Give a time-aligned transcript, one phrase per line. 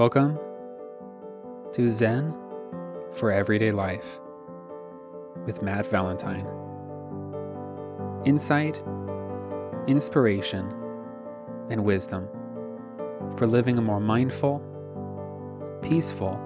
[0.00, 0.38] Welcome
[1.74, 2.34] to Zen
[3.12, 4.18] for Everyday Life
[5.44, 6.46] with Matt Valentine.
[8.24, 8.82] Insight,
[9.86, 10.72] inspiration,
[11.68, 12.30] and wisdom
[13.36, 14.62] for living a more mindful,
[15.82, 16.40] peaceful,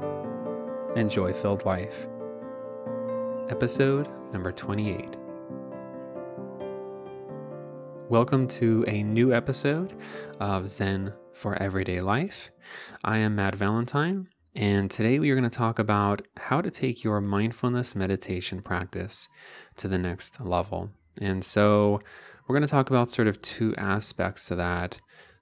[0.96, 2.09] and joy filled life.
[3.50, 5.17] Episode number 28.
[8.09, 9.95] Welcome to a new episode
[10.41, 12.51] of Zen for Everyday Life.
[13.03, 17.03] I am Matt Valentine, and today we are going to talk about how to take
[17.03, 19.29] your mindfulness meditation practice
[19.77, 20.91] to the next level.
[21.21, 22.01] And so
[22.47, 25.01] we're going to talk about sort of two aspects to that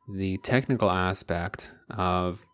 [0.08, 2.44] the technical aspect of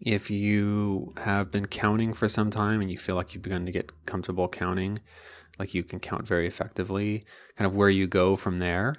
[0.00, 3.72] if you have been counting for some time and you feel like you've begun to
[3.72, 4.98] get comfortable counting,
[5.58, 7.22] like you can count very effectively,
[7.56, 8.96] kind of where you go from there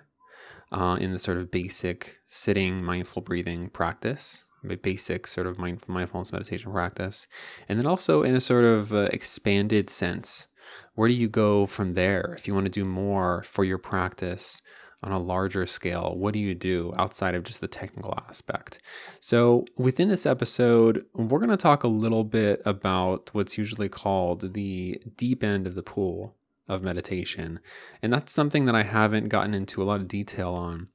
[0.73, 4.43] uh, in the sort of basic sitting mindful breathing practice,
[4.81, 7.27] basic sort of mind, mindfulness meditation practice,
[7.69, 10.47] and then also in a sort of uh, expanded sense.
[10.95, 12.33] Where do you go from there?
[12.37, 14.61] If you want to do more for your practice
[15.03, 18.79] on a larger scale, what do you do outside of just the technical aspect?
[19.19, 24.53] So, within this episode, we're going to talk a little bit about what's usually called
[24.53, 26.35] the deep end of the pool
[26.67, 27.59] of meditation.
[28.01, 30.87] And that's something that I haven't gotten into a lot of detail on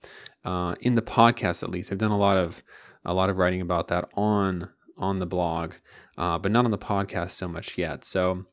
[0.44, 1.92] uh, in the podcast, at least.
[1.92, 2.62] I've done a lot of
[3.05, 5.74] a lot of writing about that on on the blog,
[6.16, 8.05] uh, but not on the podcast so much yet.
[8.05, 8.46] So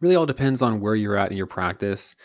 [0.00, 2.16] really all depends on where you're at in your practice.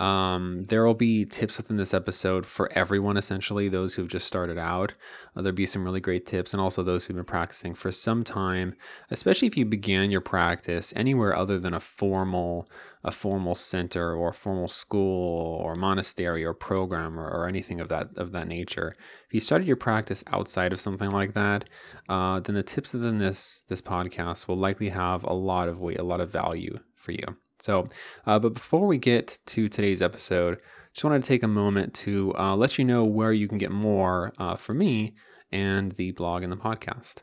[0.00, 4.56] Um, there will be tips within this episode for everyone, essentially, those who've just started
[4.56, 4.94] out.
[5.36, 8.24] Uh, there'll be some really great tips, and also those who've been practicing for some
[8.24, 8.74] time,
[9.10, 12.66] especially if you began your practice anywhere other than a formal,
[13.04, 17.88] a formal center or a formal school or monastery or program or, or anything of
[17.88, 18.94] that of that nature.
[19.26, 21.68] If you started your practice outside of something like that,
[22.08, 25.98] uh, then the tips within this this podcast will likely have a lot of weight,
[25.98, 27.24] a lot of value for you.
[27.58, 27.84] So,
[28.26, 30.60] uh, but before we get to today's episode,
[30.92, 33.70] just wanted to take a moment to uh, let you know where you can get
[33.70, 35.14] more uh, from me
[35.52, 37.22] and the blog and the podcast.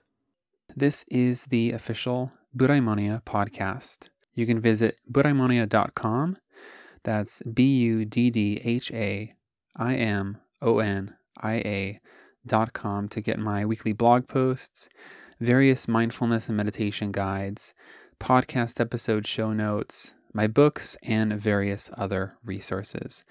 [0.76, 4.10] This is the official Buddhaimonia podcast.
[4.34, 6.38] You can visit buddhaimonia.com.
[7.04, 9.32] That's B U D D H A
[9.76, 11.98] I M O N I A
[12.46, 14.90] dot com to get my weekly blog posts,
[15.40, 17.74] various mindfulness and meditation guides,
[18.20, 23.24] podcast episode show notes, my books, and various other resources.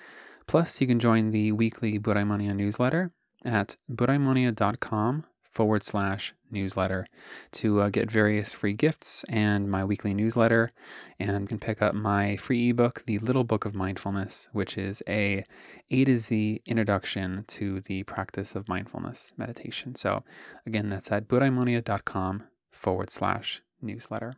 [0.47, 3.11] Plus, you can join the weekly Buddhaimonia newsletter
[3.45, 5.25] at buddhaimonia.com
[5.57, 7.07] forward slash newsletter
[7.51, 10.71] to uh, get various free gifts and my weekly newsletter
[11.19, 15.43] and can pick up my free ebook the little book of mindfulness which is a
[15.91, 20.23] a to z introduction to the practice of mindfulness meditation so
[20.67, 24.35] again that's at buddhaimonia.com forward slash newsletter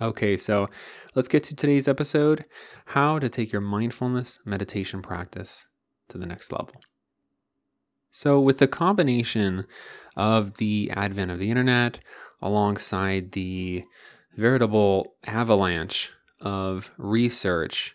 [0.00, 0.66] Okay, so
[1.14, 2.46] let's get to today's episode
[2.86, 5.66] how to take your mindfulness meditation practice
[6.08, 6.80] to the next level.
[8.10, 9.66] So, with the combination
[10.16, 12.00] of the advent of the internet
[12.40, 13.84] alongside the
[14.38, 17.94] veritable avalanche of research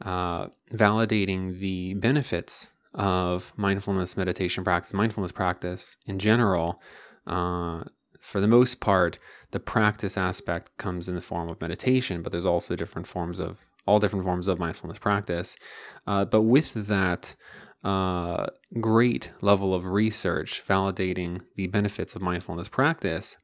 [0.00, 6.80] uh, validating the benefits of mindfulness meditation practice, mindfulness practice in general,
[7.26, 7.84] uh,
[8.22, 9.18] for the most part,
[9.50, 13.66] the practice aspect comes in the form of meditation, but there's also different forms of
[13.84, 15.56] all different forms of mindfulness practice.
[16.06, 17.34] Uh, but with that
[17.82, 18.46] uh,
[18.80, 23.36] great level of research validating the benefits of mindfulness practice,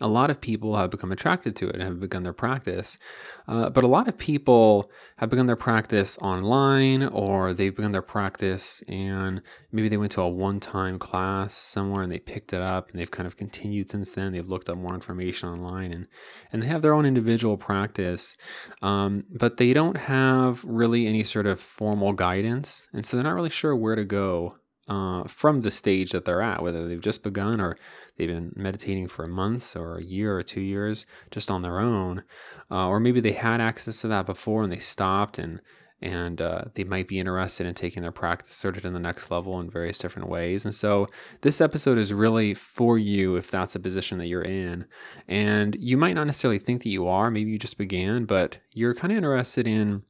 [0.00, 2.98] a lot of people have become attracted to it and have begun their practice.
[3.46, 8.02] Uh, but a lot of people have begun their practice online or they've begun their
[8.02, 12.60] practice and maybe they went to a one time class somewhere and they picked it
[12.60, 14.32] up and they've kind of continued since then.
[14.32, 16.06] They've looked up more information online and,
[16.52, 18.36] and they have their own individual practice,
[18.80, 22.86] um, but they don't have really any sort of formal guidance.
[22.92, 24.56] And so they're not really sure where to go
[24.88, 27.76] uh, from the stage that they're at, whether they've just begun or
[28.16, 32.24] they've been meditating for months or a year or two years just on their own,
[32.70, 35.60] uh, or maybe they had access to that before and they stopped and
[36.02, 39.30] and uh, they might be interested in taking their practice sort of to the next
[39.30, 40.64] level in various different ways.
[40.64, 41.06] And so
[41.42, 44.86] this episode is really for you if that's a position that you're in.
[45.28, 48.96] And you might not necessarily think that you are, maybe you just began, but you're
[48.96, 50.02] kind of interested in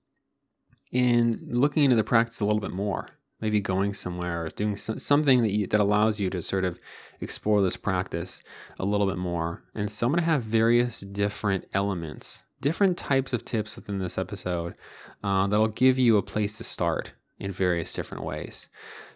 [0.91, 3.09] in looking into the practice a little bit more
[3.43, 6.79] maybe going somewhere or doing something that you, that allows you to sort of
[7.21, 8.41] explore this practice
[8.79, 9.65] a little bit more.
[9.75, 14.17] And so I'm going to have various different elements, different types of tips within this
[14.17, 14.75] episode
[15.23, 18.69] uh, that'll give you a place to start in various different ways.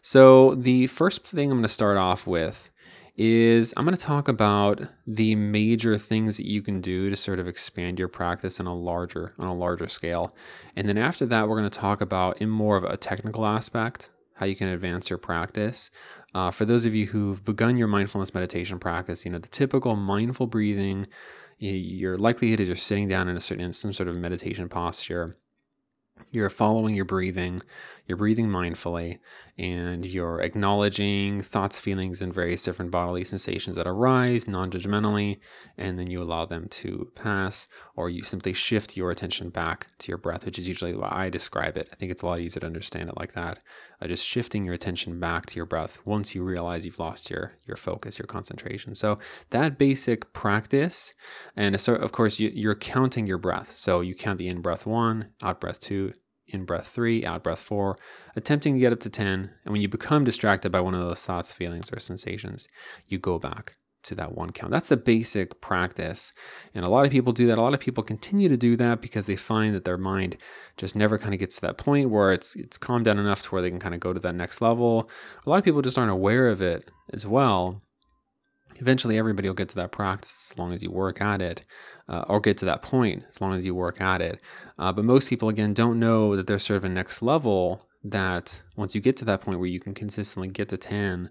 [0.03, 2.73] So the first thing I'm going to start off with
[3.17, 7.39] is I'm going to talk about the major things that you can do to sort
[7.39, 10.37] of expand your practice on a larger on a larger scale.
[10.75, 14.11] And then after that, we're going to talk about in more of a technical aspect
[14.37, 15.91] how you can advance your practice.
[16.35, 19.97] Uh, for those of you who've begun your mindfulness meditation practice, you know the typical
[19.97, 21.07] mindful breathing.
[21.59, 25.37] Your likelihood is you're sitting down in a certain in some sort of meditation posture
[26.31, 27.61] you're following your breathing,
[28.07, 29.19] you're breathing mindfully,
[29.59, 35.39] and you're acknowledging thoughts, feelings, and various different bodily sensations that arise non judgmentally,
[35.77, 37.67] and then you allow them to pass,
[37.97, 41.31] or you simply shift your attention back to your breath, which is usually why I
[41.31, 41.89] describe it.
[41.93, 43.59] I think it's a lot easier to understand it like that.
[44.01, 47.53] Uh, just shifting your attention back to your breath once you realize you've lost your,
[47.67, 48.95] your focus, your concentration.
[48.95, 49.17] So,
[49.51, 51.15] that basic practice,
[51.57, 53.77] and so of course, you, you're counting your breath.
[53.77, 56.13] So, you count the in breath one, out breath two,
[56.49, 57.97] in breath three, out breath four,
[58.35, 59.51] attempting to get up to 10.
[59.65, 62.69] And when you become distracted by one of those thoughts, feelings, or sensations,
[63.09, 63.73] you go back
[64.05, 64.71] to that one count.
[64.71, 66.33] That's the basic practice.
[66.75, 67.59] And a lot of people do that.
[67.59, 70.37] A lot of people continue to do that because they find that their mind
[70.77, 73.49] just never kind of gets to that point where it's it's calmed down enough to
[73.51, 75.11] where they can kind of go to that next level.
[75.45, 77.83] A lot of people just aren't aware of it as well
[78.79, 81.63] eventually everybody will get to that practice as long as you work at it
[82.09, 84.43] uh, or get to that point as long as you work at it.
[84.79, 88.63] Uh, but most people again don't know that there's sort of a next level that
[88.77, 91.31] once you get to that point where you can consistently get to 10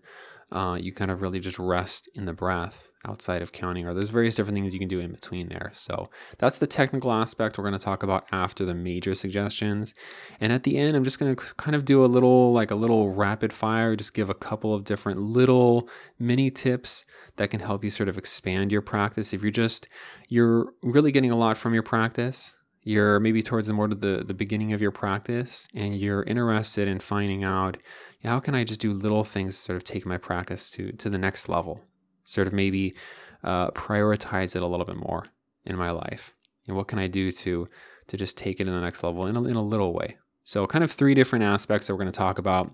[0.51, 4.09] uh, you kind of really just rest in the breath outside of counting, or there's
[4.09, 5.71] various different things you can do in between there.
[5.73, 6.07] So
[6.37, 9.93] that's the technical aspect we're going to talk about after the major suggestions.
[10.39, 12.75] And at the end, I'm just going to kind of do a little, like a
[12.75, 15.89] little rapid fire, just give a couple of different little
[16.19, 17.05] mini tips
[17.37, 19.33] that can help you sort of expand your practice.
[19.33, 19.87] If you're just,
[20.29, 22.55] you're really getting a lot from your practice,
[22.85, 26.87] you're maybe towards the more to the, the beginning of your practice and you're interested
[26.87, 27.77] in finding out
[28.23, 31.17] how can I just do little things sort of take my practice to to the
[31.17, 31.83] next level?
[32.23, 32.95] Sort of maybe
[33.43, 35.25] uh, prioritize it a little bit more
[35.65, 36.35] in my life.
[36.67, 37.67] And what can I do to
[38.07, 40.17] to just take it to the next level in a, in a little way?
[40.43, 42.71] So, kind of three different aspects that we're going to talk about.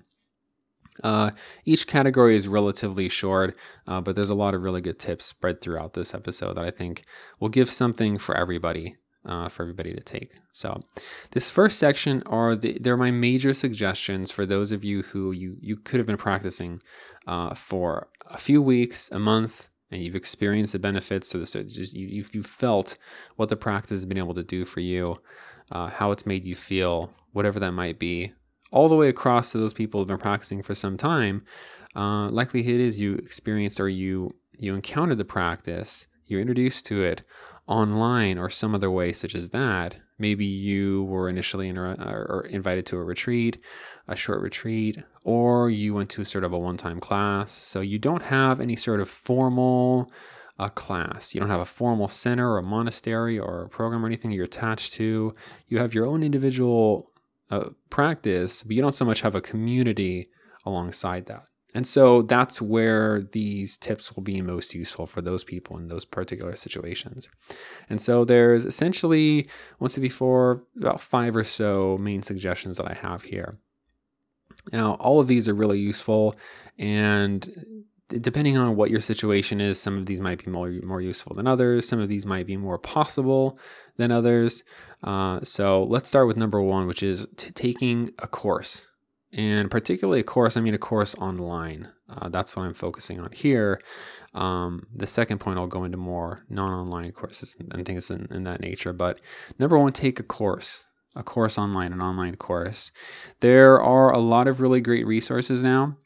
[1.03, 1.31] Uh,
[1.63, 5.61] each category is relatively short, uh, but there's a lot of really good tips spread
[5.61, 7.03] throughout this episode that I think
[7.39, 10.35] will give something for everybody uh, for everybody to take.
[10.51, 10.81] So,
[11.31, 15.57] this first section are the they're my major suggestions for those of you who you
[15.61, 16.81] you could have been practicing
[17.27, 21.29] uh, for a few weeks, a month, and you've experienced the benefits.
[21.29, 22.97] So, this just you you you felt
[23.35, 25.17] what the practice has been able to do for you,
[25.71, 28.33] uh, how it's made you feel, whatever that might be.
[28.71, 31.43] All the way across to those people who've been practicing for some time,
[31.93, 37.23] uh, likelihood is you experienced or you you encountered the practice, you're introduced to it
[37.67, 39.99] online or some other way, such as that.
[40.17, 43.61] Maybe you were initially inter- or invited to a retreat,
[44.07, 47.51] a short retreat, or you went to sort of a one time class.
[47.51, 50.11] So you don't have any sort of formal
[50.59, 51.33] uh, class.
[51.33, 54.45] You don't have a formal center or a monastery or a program or anything you're
[54.45, 55.33] attached to.
[55.67, 57.09] You have your own individual
[57.49, 60.27] uh, practice, but you don't so much have a community
[60.65, 61.45] alongside that.
[61.73, 66.05] And so that's where these tips will be most useful for those people in those
[66.05, 67.29] particular situations.
[67.89, 69.45] And so there's essentially
[69.77, 73.53] one, two, three, four, about five or so main suggestions that I have here.
[74.71, 76.35] Now, all of these are really useful,
[76.77, 77.81] and
[78.19, 81.47] depending on what your situation is, some of these might be more, more useful than
[81.47, 81.87] others.
[81.87, 83.57] Some of these might be more possible
[83.97, 84.63] than others.
[85.03, 88.87] Uh, so let's start with number one, which is t- taking a course
[89.33, 91.89] and particularly a course, I mean a course online.
[92.09, 93.79] Uh, that's what I'm focusing on here.
[94.33, 98.61] Um, the second point, I'll go into more non-online courses and things in, in that
[98.61, 98.93] nature.
[98.93, 99.21] But
[99.59, 100.85] number one, take a course,
[101.15, 102.91] a course online, an online course.
[103.39, 105.97] There are a lot of really great resources now,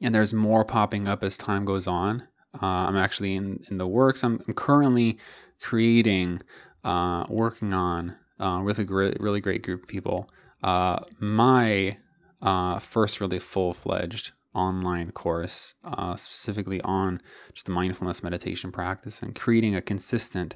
[0.00, 2.22] and there's more popping up as time goes on.
[2.54, 4.22] Uh, I'm actually in, in the works.
[4.22, 5.18] I'm, I'm currently
[5.60, 6.42] creating,
[6.84, 10.28] uh, working on uh, with a great, really great group of people.
[10.62, 11.96] Uh, my
[12.42, 17.20] uh, first really full fledged online course, uh, specifically on
[17.54, 20.54] just the mindfulness meditation practice and creating a consistent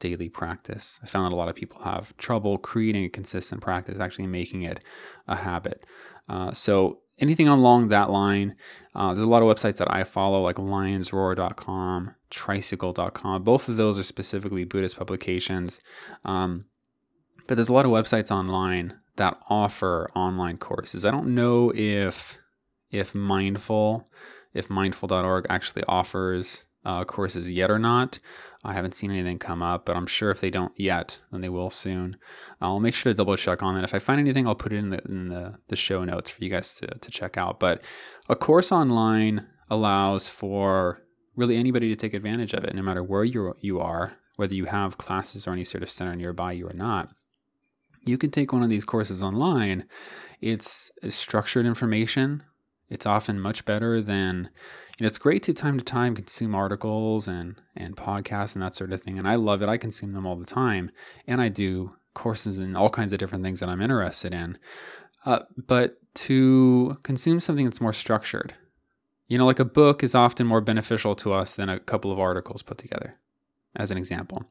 [0.00, 0.98] daily practice.
[1.02, 4.62] I found that a lot of people have trouble creating a consistent practice, actually making
[4.62, 4.82] it
[5.28, 5.84] a habit.
[6.28, 8.56] Uh, so anything along that line,
[8.94, 13.42] uh, there's a lot of websites that I follow, like lionsroar.com, tricycle.com.
[13.44, 15.80] Both of those are specifically Buddhist publications.
[16.24, 16.66] Um,
[17.46, 21.04] but there's a lot of websites online that offer online courses.
[21.04, 22.38] I don't know if
[22.90, 24.08] if mindful
[24.52, 28.18] if mindful.org actually offers uh, courses yet or not.
[28.62, 31.48] I haven't seen anything come up, but I'm sure if they don't yet, then they
[31.48, 32.16] will soon.
[32.60, 33.84] I'll make sure to double check on that.
[33.84, 36.42] If I find anything, I'll put it in the, in the, the show notes for
[36.42, 37.60] you guys to, to check out.
[37.60, 37.84] But
[38.28, 41.02] a course online allows for
[41.36, 44.66] really anybody to take advantage of it, no matter where you you are, whether you
[44.66, 47.10] have classes or any sort of center nearby you or not.
[48.04, 49.84] You can take one of these courses online.
[50.40, 52.42] It's structured information.
[52.88, 54.50] It's often much better than
[54.98, 58.74] you know, it's great to time to time consume articles and and podcasts and that
[58.74, 59.18] sort of thing.
[59.18, 59.68] And I love it.
[59.68, 60.90] I consume them all the time,
[61.26, 64.58] and I do courses and all kinds of different things that I'm interested in.
[65.26, 68.54] Uh, but to consume something that's more structured,
[69.26, 72.20] you know, like a book is often more beneficial to us than a couple of
[72.20, 73.14] articles put together,
[73.74, 74.44] as an example.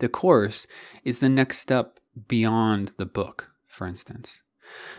[0.00, 0.66] The course
[1.04, 4.42] is the next step beyond the book, for instance.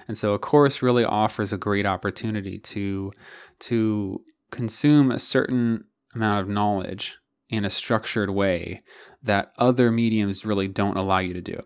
[0.08, 3.12] And so a course really offers a great opportunity to
[3.60, 7.18] to consume a certain amount of knowledge
[7.50, 8.80] in a structured way
[9.22, 11.62] that other mediums really don't allow you to do.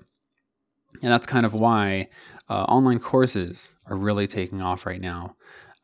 [1.02, 2.08] And that's kind of why
[2.50, 5.36] uh, online courses are really taking off right now.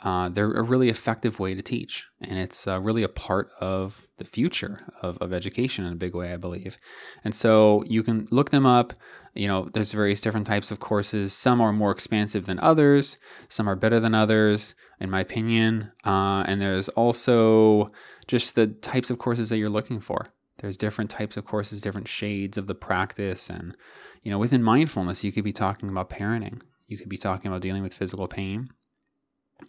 [0.02, 4.08] Uh, they're a really effective way to teach, and it's uh, really a part of
[4.18, 6.78] the future of, of education in a big way, I believe.
[7.24, 8.94] And so you can look them up.
[9.38, 11.34] You know, there's various different types of courses.
[11.34, 13.17] Some are more expansive than others.
[13.48, 15.91] Some are better than others, in my opinion.
[16.03, 17.88] Uh, and there's also
[18.27, 20.27] just the types of courses that you're looking for.
[20.58, 23.77] There's different types of courses, different shades of the practice, and
[24.24, 26.62] you know, within mindfulness, you could be talking about parenting.
[26.88, 28.70] You could be talking about dealing with physical pain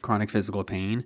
[0.02, 1.04] chronic physical pain.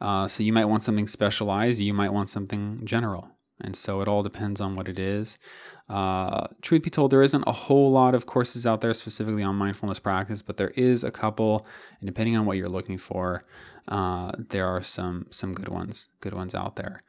[0.00, 3.30] Uh, so you might want something specialized, you might want something general.
[3.62, 5.38] And so it all depends on what it is.
[5.88, 9.56] Uh, truth be told, there isn't a whole lot of courses out there specifically on
[9.56, 11.66] mindfulness practice, but there is a couple,
[11.98, 13.42] and depending on what you're looking for,
[13.88, 17.00] uh, there are some some good ones, good ones out there.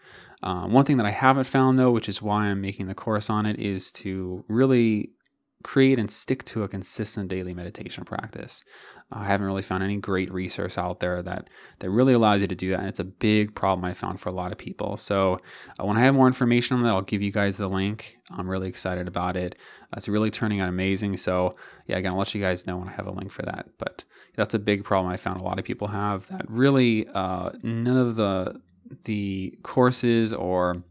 [0.42, 3.30] Uh, one thing that I haven't found though, which is why I'm making the course
[3.30, 5.12] on it, is to really
[5.62, 8.64] create and stick to a consistent daily meditation practice.
[9.12, 11.50] I haven't really found any great resource out there that
[11.80, 14.30] that really allows you to do that, and it's a big problem I found for
[14.30, 14.96] a lot of people.
[14.98, 15.38] So
[15.80, 18.18] uh, when I have more information on that, I'll give you guys the link.
[18.30, 19.56] I'm really excited about it.
[19.92, 21.18] Uh, it's really turning out amazing.
[21.18, 21.56] So
[21.88, 23.68] yeah, again, I'll let you guys know when I have a link for that.
[23.78, 27.52] But that's a big problem I found a lot of people have that really uh,
[27.64, 28.62] none of the
[29.04, 30.84] the courses or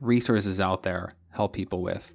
[0.00, 2.14] resources out there help people with.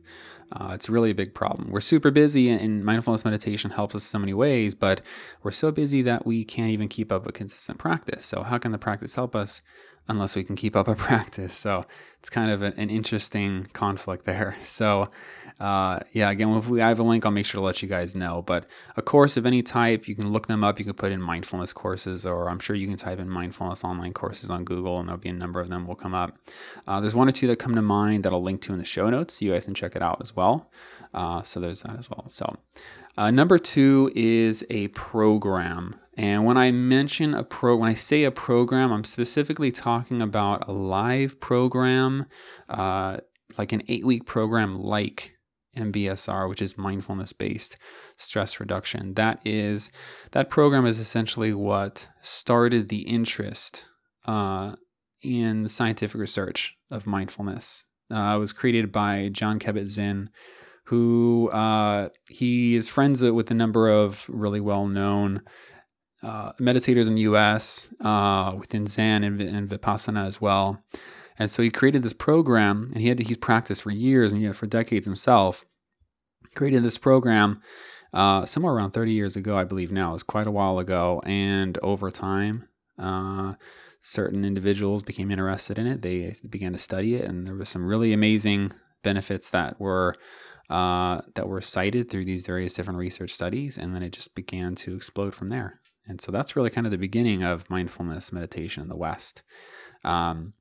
[0.52, 1.72] Uh, it's really a big problem.
[1.72, 5.02] We're super busy, and mindfulness meditation helps us so many ways, but
[5.42, 8.26] we're so busy that we can't even keep up a consistent practice.
[8.26, 9.62] So, how can the practice help us
[10.08, 11.56] unless we can keep up a practice?
[11.56, 11.86] So,
[12.20, 14.56] it's kind of an, an interesting conflict there.
[14.64, 15.10] So,
[15.60, 18.16] uh, yeah, again, if we have a link, I'll make sure to let you guys
[18.16, 18.42] know.
[18.42, 18.66] But
[18.98, 20.80] a course of any type, you can look them up.
[20.80, 24.14] You can put in mindfulness courses, or I'm sure you can type in mindfulness online
[24.14, 26.38] courses on Google, and there'll be a number of them will come up.
[26.88, 28.86] Uh, there's one or two that come to mind that I'll link to in the
[28.86, 29.36] show notes.
[29.36, 30.70] So you guys can check it out as well.
[31.14, 32.26] Uh, so there's that as well.
[32.30, 32.58] So
[33.18, 35.96] uh, number two is a program.
[36.16, 40.68] And when I mention a pro, when I say a program, I'm specifically talking about
[40.68, 42.26] a live program,
[42.70, 43.18] uh,
[43.58, 45.33] like an eight week program, like
[45.76, 47.78] MBSR, which is mindfulness based
[48.18, 49.14] stress reduction.
[49.16, 49.92] That is
[50.32, 53.86] that program is essentially what started the interest
[54.26, 54.76] uh,
[55.22, 57.86] in scientific research of mindfulness.
[58.12, 60.30] Uh, it was created by Jon Kabat-Zinn,
[60.86, 65.42] who uh, he is friends with a number of really well known
[66.22, 67.94] uh, meditators in the U.S.
[68.02, 70.84] Uh, within Zen and, and Vipassana as well.
[71.38, 74.52] And so he created this program, and he had he's practiced for years and yeah,
[74.52, 75.66] for decades himself.
[76.56, 77.62] Created this program
[78.14, 80.12] uh, somewhere around 30 years ago, I believe now.
[80.12, 82.68] It was quite a while ago, and over time,
[83.00, 83.56] uh,
[84.02, 86.04] certain individuals became interested in it.
[86.04, 88.72] They began to study it, and there was some really amazing
[89.02, 90.16] benefits that were
[90.70, 94.76] uh, that were cited through these various different research studies, and then it just began
[94.76, 95.82] to explode from there.
[96.08, 99.44] And so that's really kind of the beginning of mindfulness meditation in the West.
[100.04, 100.54] Um,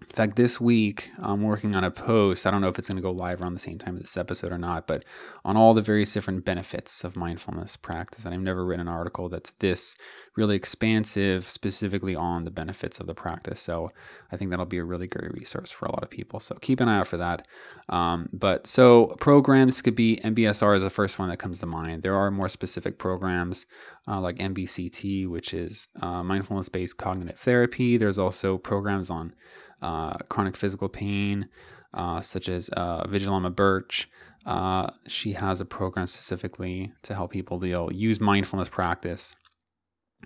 [0.00, 2.46] in fact, this week I'm working on a post.
[2.46, 4.16] I don't know if it's going to go live around the same time as this
[4.16, 5.04] episode or not, but
[5.44, 8.24] on all the various different benefits of mindfulness practice.
[8.24, 9.96] And I've never written an article that's this
[10.36, 13.60] really expansive, specifically on the benefits of the practice.
[13.60, 13.88] So
[14.32, 16.40] I think that'll be a really great resource for a lot of people.
[16.40, 17.46] So keep an eye out for that.
[17.88, 22.02] Um, but so programs could be MBSR is the first one that comes to mind.
[22.02, 23.66] There are more specific programs
[24.08, 27.96] uh, like MBCT, which is uh, mindfulness based cognitive therapy.
[27.96, 29.34] There's also programs on
[29.82, 31.48] uh, chronic physical pain,
[31.94, 34.08] uh, such as uh, Vidyamala Burch.
[34.46, 39.36] Uh, she has a program specifically to help people deal use mindfulness practice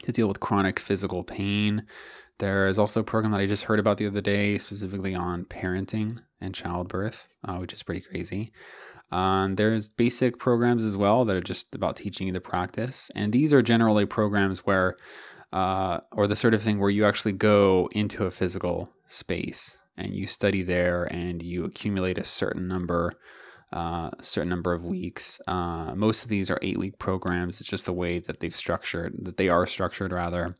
[0.02, 1.84] to deal with chronic physical pain.
[2.38, 5.44] There is also a program that I just heard about the other day, specifically on
[5.44, 8.52] parenting and childbirth, uh, which is pretty crazy.
[9.12, 13.32] Um, there's basic programs as well that are just about teaching you the practice, and
[13.32, 14.96] these are generally programs where
[15.52, 20.14] uh, or the sort of thing where you actually go into a physical space and
[20.14, 23.14] you study there and you accumulate a certain number
[23.72, 25.40] uh, certain number of weeks.
[25.48, 27.60] Uh, most of these are eight week programs.
[27.60, 30.56] It's just the way that they've structured, that they are structured rather.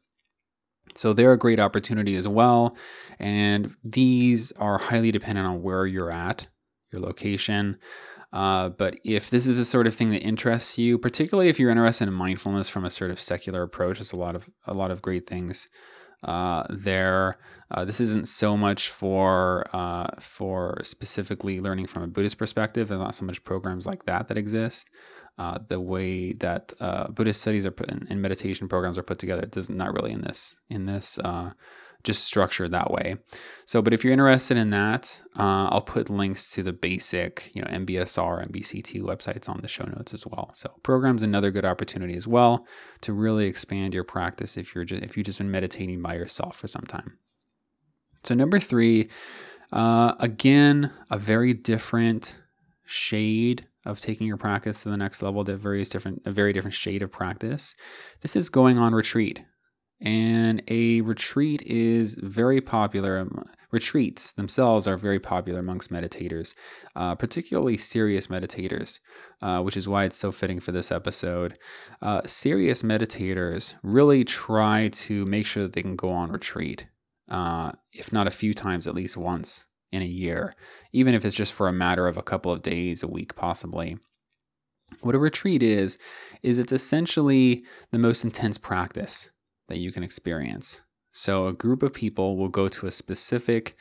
[0.97, 2.77] So they're a great opportunity as well.
[3.21, 6.49] And these are highly dependent on where you're at,
[6.93, 7.79] your location.
[8.33, 11.71] Uh, but if this is the sort of thing that interests you, particularly if you're
[11.71, 14.91] interested in mindfulness from a sort of secular approach, there's a lot of a lot
[14.91, 15.69] of great things
[16.25, 17.39] uh, there.
[17.71, 22.89] Uh, this isn't so much for uh, for specifically learning from a Buddhist perspective.
[22.89, 24.89] There's not so much programs like that that exist.
[25.37, 29.19] Uh, the way that uh, Buddhist studies are put in, and meditation programs are put
[29.19, 31.19] together it does not really in this in this
[32.05, 33.17] just structured that way.
[33.65, 37.63] So, but if you're interested in that, uh, I'll put links to the basic, you
[37.63, 40.51] know, MBSR, MBCT websites on the show notes as well.
[40.55, 42.67] So, program's another good opportunity as well
[43.01, 46.57] to really expand your practice if you're just, if you've just been meditating by yourself
[46.57, 47.19] for some time.
[48.23, 49.09] So, number three,
[49.73, 52.37] uh, again, a very different
[52.85, 56.75] shade of taking your practice to the next level, That various different, a very different
[56.75, 57.75] shade of practice.
[58.21, 59.43] This is going on retreat.
[60.05, 63.19] And a retreat is very popular.
[63.19, 66.55] Um, retreats themselves are very popular amongst meditators,
[66.95, 69.01] uh, particularly serious meditators,
[69.41, 71.59] uh, which is why it's so fitting for this episode.
[72.03, 76.87] Uh, serious meditators really try to make sure that they can go on retreat,
[77.31, 80.55] uh, if not a few times, at least once in a year,
[80.93, 83.97] even if it's just for a matter of a couple of days, a week, possibly.
[85.01, 85.99] What a retreat is,
[86.43, 89.31] is it's essentially the most intense practice
[89.69, 90.81] that you can experience.
[91.11, 93.77] So, a group of people will go to a specific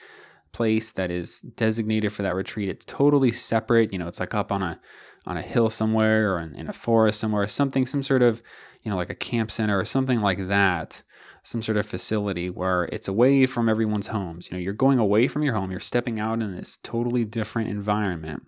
[0.52, 2.70] place that is designated for that retreat.
[2.70, 3.92] It's totally separate.
[3.92, 4.80] You know, it's like up on a
[5.26, 8.42] on a hill somewhere or in, in a forest somewhere, something, some sort of,
[8.82, 11.02] you know, like a camp center or something like that,
[11.44, 14.50] some sort of facility where it's away from everyone's homes.
[14.50, 17.70] You know, you're going away from your home, you're stepping out in this totally different
[17.70, 18.44] environment.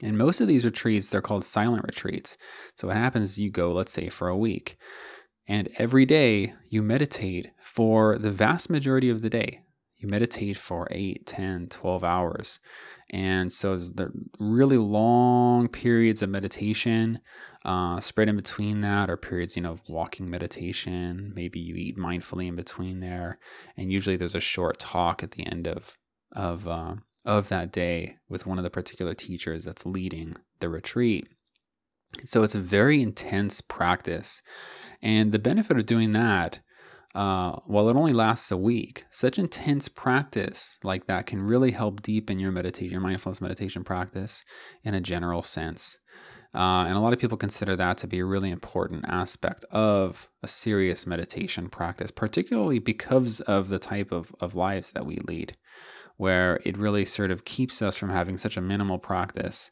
[0.00, 2.36] And most of these retreats, they're called silent retreats.
[2.74, 4.76] So what happens is you go, let's say, for a week.
[5.48, 9.62] And every day you meditate for the vast majority of the day.
[9.96, 12.60] You meditate for 8, 10, 12 hours.
[13.10, 17.20] And so the really long periods of meditation
[17.64, 21.32] uh, spread in between that are periods, you know, of walking meditation.
[21.34, 23.38] Maybe you eat mindfully in between there.
[23.76, 25.96] And usually there's a short talk at the end of,
[26.30, 31.26] of, uh, of that day with one of the particular teachers that's leading the retreat.
[32.24, 34.42] So it's a very intense practice.
[35.02, 36.60] And the benefit of doing that,
[37.14, 42.02] uh, while it only lasts a week, such intense practice like that can really help
[42.02, 44.44] deepen your meditation, your mindfulness meditation practice
[44.84, 45.98] in a general sense.
[46.54, 50.30] Uh, and a lot of people consider that to be a really important aspect of
[50.42, 55.56] a serious meditation practice, particularly because of the type of, of lives that we lead,
[56.16, 59.70] where it really sort of keeps us from having such a minimal practice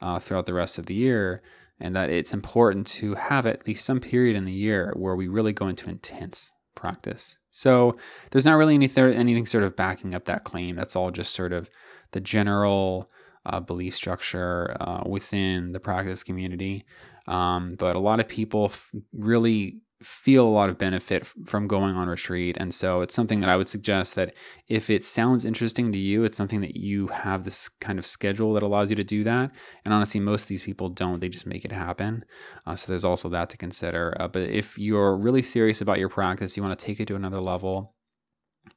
[0.00, 1.42] uh, throughout the rest of the year
[1.82, 5.28] and that it's important to have at least some period in the year where we
[5.28, 7.36] really go into intense practice.
[7.50, 7.96] So
[8.30, 10.76] there's not really anything, anything sort of backing up that claim.
[10.76, 11.68] That's all just sort of
[12.12, 13.10] the general
[13.44, 16.84] uh, belief structure uh, within the practice community.
[17.26, 21.94] Um, but a lot of people f- really feel a lot of benefit from going
[21.94, 22.56] on retreat.
[22.58, 24.36] And so it's something that I would suggest that
[24.68, 28.52] if it sounds interesting to you, it's something that you have this kind of schedule
[28.54, 29.50] that allows you to do that.
[29.84, 32.24] And honestly, most of these people don't, they just make it happen.
[32.66, 34.16] Uh, so there's also that to consider.
[34.18, 37.14] Uh, but if you're really serious about your practice, you want to take it to
[37.14, 37.94] another level,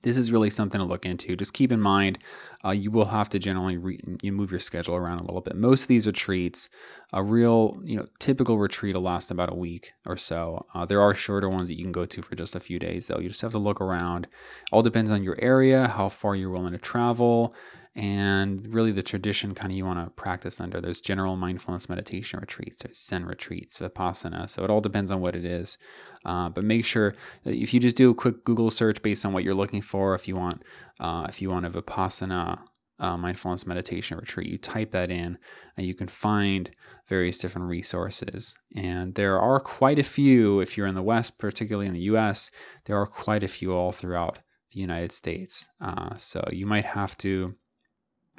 [0.02, 1.36] this is really something to look into.
[1.36, 2.20] Just keep in mind,
[2.64, 5.56] uh, you will have to generally re- you move your schedule around a little bit.
[5.56, 6.70] Most of these retreats,
[7.14, 10.66] a real you know typical retreat will last about a week or so.
[10.74, 13.08] Uh, there are shorter ones that you can go to for just a few days,
[13.08, 13.20] though.
[13.20, 14.28] You just have to look around.
[14.72, 17.56] All depends on your area, how far you're willing to travel,
[17.96, 20.82] and really the tradition kind of you want to practice under.
[20.82, 24.50] There's general mindfulness meditation retreats, there's Zen retreats, Vipassana.
[24.50, 25.78] So it all depends on what it is.
[26.26, 27.14] Uh, but make sure
[27.46, 30.28] if you just do a quick Google search based on what you're looking for, if
[30.28, 30.64] you want,
[31.00, 32.60] uh, if you want a Vipassana
[33.00, 35.38] uh, mindfulness meditation retreat, you type that in
[35.78, 36.72] and you can find
[37.08, 38.56] various different resources.
[38.76, 42.52] And there are quite a few, if you're in the West, particularly in the US,
[42.86, 44.40] there are quite a few all throughout
[44.74, 45.70] the United States.
[45.80, 47.56] Uh, so you might have to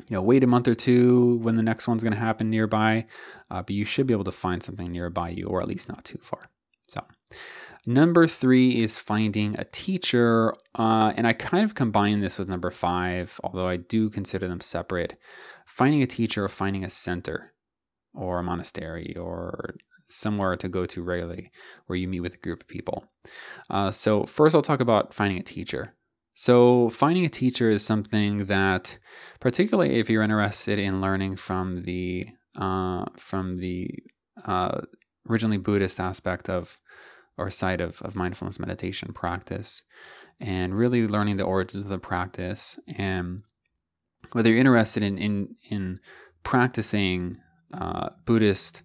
[0.09, 3.07] you know, wait a month or two when the next one's going to happen nearby,
[3.51, 6.05] uh, but you should be able to find something nearby you, or at least not
[6.05, 6.51] too far.
[6.87, 7.05] So,
[7.85, 12.71] number three is finding a teacher, uh, and I kind of combine this with number
[12.71, 15.19] five, although I do consider them separate.
[15.67, 17.53] Finding a teacher or finding a center,
[18.15, 19.75] or a monastery, or
[20.09, 21.51] somewhere to go to regularly
[21.87, 23.05] where you meet with a group of people.
[23.69, 25.96] Uh, so, first, I'll talk about finding a teacher.
[26.39, 28.99] So, finding a teacher is something that,
[29.41, 32.27] particularly if you're interested in learning from the
[32.59, 33.89] uh, from the
[34.45, 34.83] uh,
[35.31, 36.79] originally Buddhist aspect of
[37.39, 39.83] or side of, of mindfulness meditation practice,
[40.39, 43.43] and really learning the origins of the practice, and
[44.33, 46.01] whether you're interested in in, in
[46.43, 47.39] practicing
[47.73, 48.83] uh, Buddhist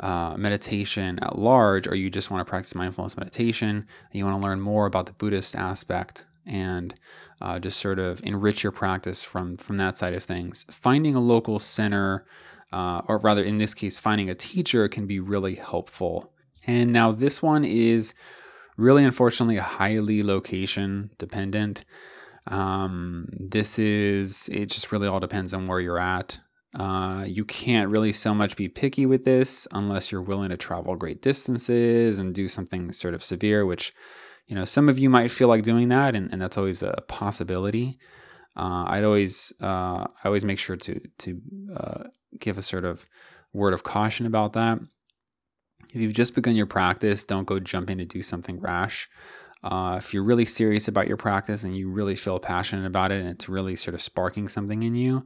[0.00, 4.36] uh, meditation at large, or you just want to practice mindfulness meditation, and you want
[4.36, 6.94] to learn more about the Buddhist aspect and
[7.40, 10.64] uh, just sort of enrich your practice from from that side of things.
[10.70, 12.24] Finding a local center,
[12.72, 16.32] uh, or rather, in this case, finding a teacher can be really helpful.
[16.66, 18.14] And now this one is
[18.76, 21.84] really, unfortunately, highly location dependent.
[22.46, 24.70] Um, this is it.
[24.70, 26.40] Just really all depends on where you're at.
[26.74, 30.96] Uh, you can't really so much be picky with this unless you're willing to travel
[30.96, 33.92] great distances and do something sort of severe, which,
[34.48, 37.02] you know, some of you might feel like doing that, and, and that's always a
[37.06, 37.98] possibility.
[38.56, 41.40] Uh, I'd always, uh, I always make sure to to
[41.76, 42.04] uh,
[42.40, 43.04] give a sort of
[43.52, 44.78] word of caution about that.
[45.90, 49.06] If you've just begun your practice, don't go jumping to do something rash.
[49.62, 53.20] Uh, if you're really serious about your practice and you really feel passionate about it
[53.20, 55.24] and it's really sort of sparking something in you,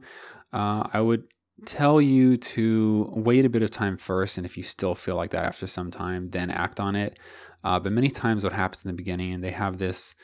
[0.51, 1.23] uh, I would
[1.65, 4.37] tell you to wait a bit of time first.
[4.37, 7.19] And if you still feel like that after some time, then act on it.
[7.63, 10.15] Uh, but many times, what happens in the beginning, and they have this,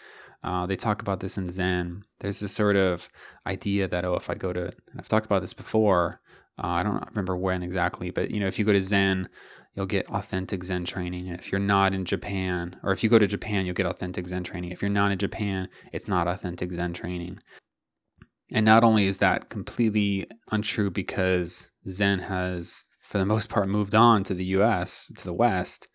[0.44, 2.04] uh, they talk about this in Zen.
[2.20, 3.10] There's this sort of
[3.48, 6.22] idea that, oh, if I go to, and I've talked about this before,
[6.62, 9.30] uh, I don't remember when exactly, but you know, if you go to Zen,
[9.76, 11.28] you'll get authentic Zen training.
[11.28, 14.44] If you're not in Japan, or if you go to Japan, you'll get authentic Zen
[14.44, 14.72] training.
[14.72, 17.40] If you're not in Japan, it's not authentic Zen training.
[18.52, 23.96] And not only is that completely untrue because Zen has, for the most part, moved
[23.96, 25.88] on to the US, to the West,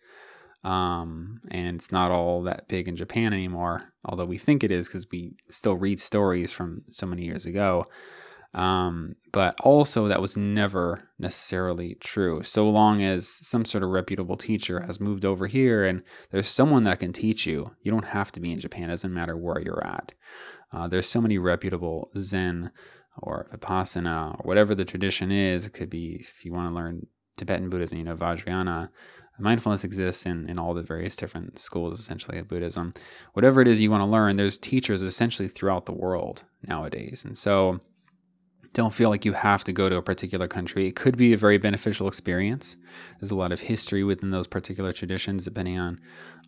[0.65, 4.87] um, and it's not all that big in Japan anymore, although we think it is
[4.87, 7.85] because we still read stories from so many years ago.
[8.55, 12.41] Um, but also, that was never necessarily true.
[12.41, 16.01] So long as some sort of reputable teacher has moved over here and
[16.31, 18.85] there's someone that can teach you, you don't have to be in Japan.
[18.85, 20.13] It doesn't matter where you're at.
[20.73, 22.71] Uh, there's so many reputable Zen
[23.19, 25.67] or Vipassana or whatever the tradition is.
[25.67, 27.05] It could be if you want to learn
[27.37, 28.89] Tibetan Buddhism, you know, Vajrayana.
[29.37, 32.93] Mindfulness exists in, in all the various different schools, essentially, of Buddhism.
[33.33, 37.25] Whatever it is you want to learn, there's teachers essentially throughout the world nowadays.
[37.25, 37.81] And so
[38.73, 40.87] don't feel like you have to go to a particular country.
[40.87, 42.77] It could be a very beneficial experience.
[43.19, 45.99] There's a lot of history within those particular traditions, depending on,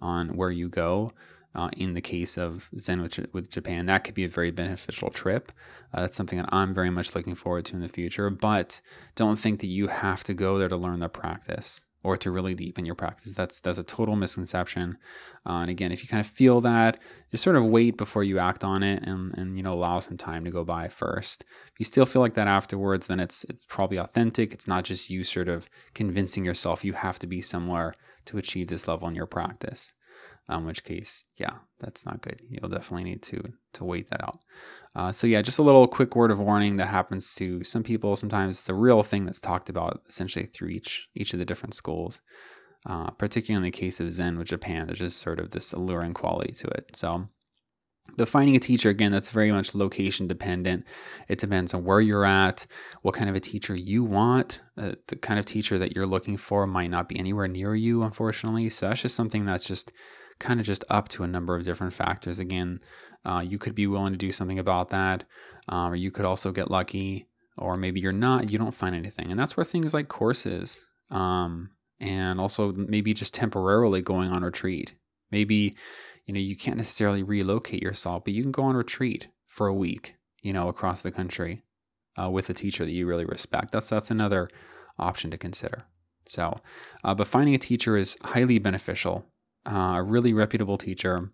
[0.01, 1.13] on where you go.
[1.55, 5.09] Uh, in the case of Zen with, with, Japan, that could be a very beneficial
[5.09, 5.51] trip.
[5.91, 8.29] Uh, that's something that I'm very much looking forward to in the future.
[8.29, 8.79] But
[9.15, 12.55] don't think that you have to go there to learn the practice or to really
[12.55, 13.33] deepen your practice.
[13.33, 14.97] That's that's a total misconception.
[15.45, 16.99] Uh, and again, if you kind of feel that,
[17.31, 20.15] just sort of wait before you act on it, and and you know allow some
[20.15, 21.43] time to go by first.
[21.73, 24.53] If you still feel like that afterwards, then it's it's probably authentic.
[24.53, 27.93] It's not just you sort of convincing yourself you have to be somewhere
[28.25, 29.91] to achieve this level in your practice
[30.49, 32.41] in which case, yeah, that's not good.
[32.49, 34.39] You'll definitely need to to wait that out.
[34.97, 38.15] Uh, so yeah, just a little quick word of warning that happens to some people.
[38.15, 41.75] Sometimes it's a real thing that's talked about essentially through each each of the different
[41.75, 42.19] schools.
[42.83, 46.13] Uh, particularly in the case of Zen with Japan, there's just sort of this alluring
[46.13, 46.95] quality to it.
[46.95, 47.27] So
[48.15, 50.85] the finding a teacher again that's very much location dependent
[51.27, 52.65] it depends on where you're at
[53.01, 56.37] what kind of a teacher you want uh, the kind of teacher that you're looking
[56.37, 59.91] for might not be anywhere near you unfortunately so that's just something that's just
[60.39, 62.39] kind of just up to a number of different factors.
[62.39, 62.79] Again,
[63.27, 65.25] uh, you could be willing to do something about that,
[65.67, 69.29] um, or you could also get lucky, or maybe you're not, you don't find anything.
[69.29, 74.95] And that's where things like courses, um, and also maybe just temporarily going on retreat.
[75.29, 75.75] Maybe,
[76.25, 79.73] you know, you can't necessarily relocate yourself, but you can go on retreat for a
[79.73, 81.63] week, you know, across the country
[82.21, 83.71] uh, with a teacher that you really respect.
[83.71, 84.49] That's that's another
[84.97, 85.85] option to consider.
[86.25, 86.61] So,
[87.03, 89.25] uh, but finding a teacher is highly beneficial
[89.67, 91.31] uh, a really reputable teacher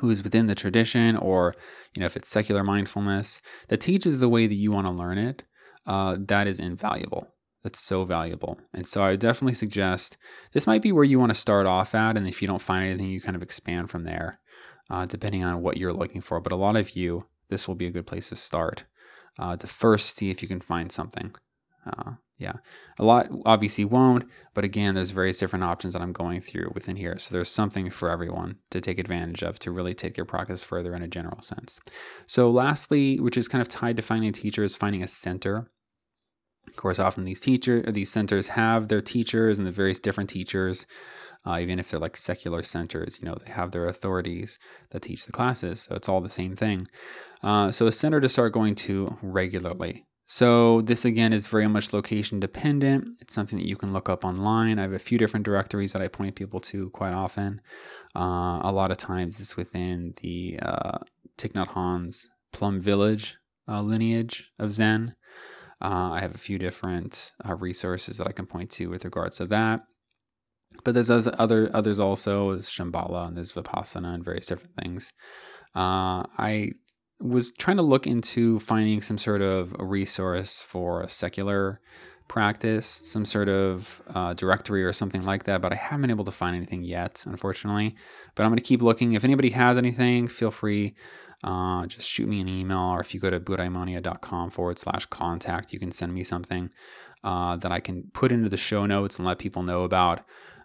[0.00, 1.54] who is within the tradition or
[1.94, 5.18] you know if it's secular mindfulness that teaches the way that you want to learn
[5.18, 5.42] it
[5.86, 7.28] uh, that is invaluable.
[7.62, 8.58] That's so valuable.
[8.74, 10.16] And so i definitely suggest
[10.52, 12.84] this might be where you want to start off at and if you don't find
[12.84, 14.40] anything you kind of expand from there
[14.90, 16.40] uh, depending on what you're looking for.
[16.40, 18.84] But a lot of you this will be a good place to start
[19.38, 21.34] uh, to first see if you can find something
[21.86, 22.54] uh, yeah,
[22.98, 26.96] a lot obviously won't, but again, there's various different options that I'm going through within
[26.96, 27.18] here.
[27.18, 30.94] So there's something for everyone to take advantage of to really take your practice further
[30.94, 31.80] in a general sense.
[32.26, 35.70] So, lastly, which is kind of tied to finding a teacher, is finding a center.
[36.68, 40.86] Of course, often these teacher these centers have their teachers and the various different teachers.
[41.44, 45.26] Uh, even if they're like secular centers, you know, they have their authorities that teach
[45.26, 45.82] the classes.
[45.82, 46.86] So it's all the same thing.
[47.42, 50.04] Uh, so a center to start going to regularly.
[50.32, 53.20] So this again is very much location dependent.
[53.20, 54.78] It's something that you can look up online.
[54.78, 57.60] I have a few different directories that I point people to quite often.
[58.16, 61.00] Uh, a lot of times it's within the uh,
[61.36, 63.36] Thich Nhat Hanh's Plum Village
[63.68, 65.16] uh, lineage of Zen.
[65.82, 69.36] Uh, I have a few different uh, resources that I can point to with regards
[69.36, 69.82] to that.
[70.82, 72.52] But there's other others also.
[72.52, 75.12] There's Shambhala and there's Vipassana and various different things.
[75.74, 76.70] Uh, I
[77.22, 81.78] was trying to look into finding some sort of a resource for a secular
[82.28, 86.24] practice, some sort of uh, directory or something like that, but I haven't been able
[86.24, 87.94] to find anything yet, unfortunately.
[88.34, 89.12] But I'm going to keep looking.
[89.12, 90.94] If anybody has anything, feel free.
[91.44, 95.72] Uh, just shoot me an email, or if you go to buddhaimonia.com forward slash contact,
[95.72, 96.70] you can send me something
[97.22, 100.20] uh, that I can put into the show notes and let people know about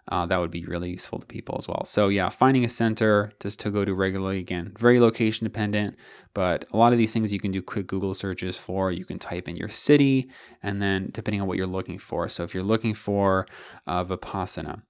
[0.08, 1.84] uh, that would be really useful to people as well.
[1.84, 5.96] So yeah, finding a center just to go to regularly again, very location dependent,
[6.34, 8.90] but a lot of these things you can do quick Google searches for.
[8.90, 10.30] You can type in your city,
[10.62, 12.28] and then depending on what you're looking for.
[12.28, 13.46] So if you're looking for
[13.86, 14.82] uh, vipassana,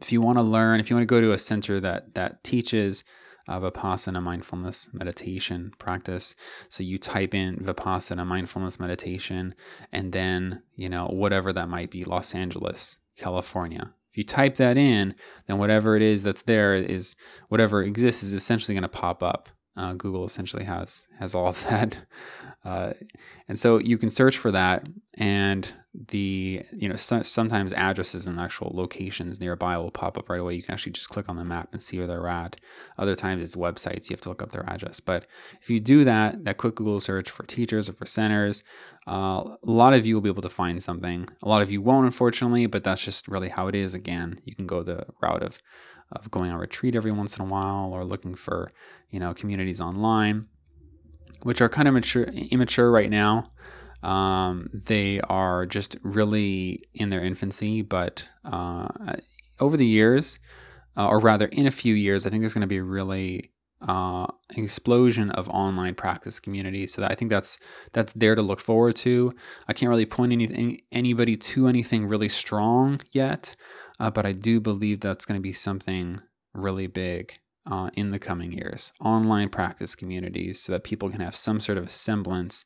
[0.00, 2.44] if you want to learn, if you want to go to a center that that
[2.44, 3.04] teaches
[3.48, 6.36] uh, vipassana mindfulness meditation practice.
[6.68, 9.54] So you type in vipassana mindfulness meditation,
[9.90, 14.76] and then you know whatever that might be, Los Angeles, California, if you type that
[14.76, 15.14] in,
[15.46, 17.16] then whatever it is that's there is
[17.48, 19.48] whatever exists is essentially going to pop up.
[19.74, 21.96] Uh, Google essentially has has all of that,
[22.62, 22.92] uh,
[23.48, 28.40] and so you can search for that, and the you know so, sometimes addresses and
[28.40, 30.54] actual locations nearby will pop up right away.
[30.54, 32.56] You can actually just click on the map and see where they're at.
[32.96, 35.00] Other times it's websites you have to look up their address.
[35.00, 35.26] But
[35.60, 38.62] if you do that, that quick Google search for teachers or for centers,
[39.06, 41.28] uh, a lot of you will be able to find something.
[41.42, 43.92] A lot of you won't, unfortunately, but that's just really how it is.
[43.92, 45.60] Again, you can go the route of
[46.10, 48.70] of going on retreat every once in a while or looking for
[49.10, 50.46] you know communities online
[51.42, 53.50] which are kind of mature, immature right now
[54.02, 58.88] um, they are just really in their infancy but uh,
[59.60, 60.38] over the years
[60.96, 63.52] uh, or rather in a few years i think there's going to be really
[63.88, 66.94] uh, an explosion of online practice communities.
[66.94, 67.58] So that I think that's
[67.92, 69.32] that's there to look forward to.
[69.68, 70.32] I can't really point
[70.92, 73.56] anybody to anything really strong yet,
[73.98, 76.20] uh, but I do believe that's going to be something
[76.54, 77.38] really big
[77.70, 78.92] uh, in the coming years.
[79.00, 82.64] Online practice communities, so that people can have some sort of semblance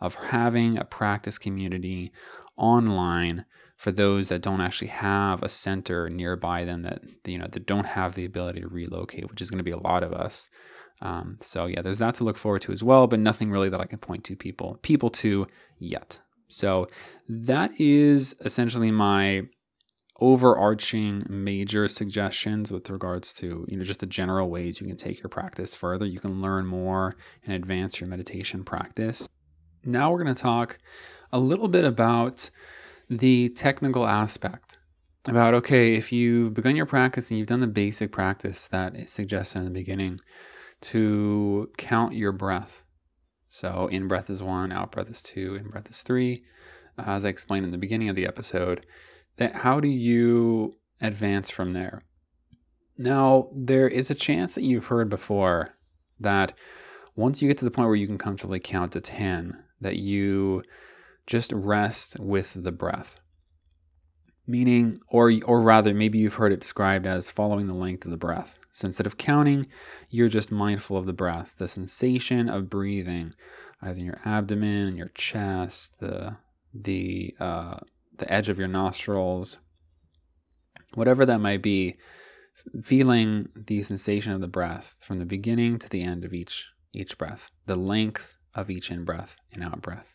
[0.00, 2.12] of having a practice community
[2.56, 3.44] online
[3.76, 7.86] for those that don't actually have a center nearby them that you know that don't
[7.86, 10.48] have the ability to relocate, which is going to be a lot of us.
[11.00, 13.80] Um, so yeah, there's that to look forward to as well, but nothing really that
[13.80, 15.46] I can point to people people to
[15.78, 16.20] yet.
[16.48, 16.88] So
[17.28, 19.42] that is essentially my
[20.20, 25.22] overarching major suggestions with regards to you know just the general ways you can take
[25.22, 29.28] your practice further you can learn more and advance your meditation practice
[29.88, 30.78] now we're going to talk
[31.32, 32.50] a little bit about
[33.08, 34.78] the technical aspect
[35.26, 39.10] about okay, if you've begun your practice and you've done the basic practice that is
[39.10, 40.18] suggested in the beginning
[40.80, 42.84] to count your breath.
[43.48, 46.44] So in breath is one, out breath is two, in breath is three.
[46.98, 48.86] Uh, as I explained in the beginning of the episode,
[49.36, 52.02] that how do you advance from there?
[52.96, 55.74] Now, there is a chance that you've heard before
[56.18, 56.52] that
[57.14, 60.62] once you get to the point where you can comfortably count to 10, that you
[61.26, 63.20] just rest with the breath.
[64.46, 68.16] Meaning, or, or rather, maybe you've heard it described as following the length of the
[68.16, 68.60] breath.
[68.72, 69.66] So instead of counting,
[70.08, 73.32] you're just mindful of the breath, the sensation of breathing,
[73.82, 76.38] either in your abdomen, in your chest, the
[76.72, 77.78] the uh,
[78.16, 79.58] the edge of your nostrils,
[80.94, 81.96] whatever that might be,
[82.82, 87.18] feeling the sensation of the breath from the beginning to the end of each each
[87.18, 90.14] breath, the length of each in breath and out breath.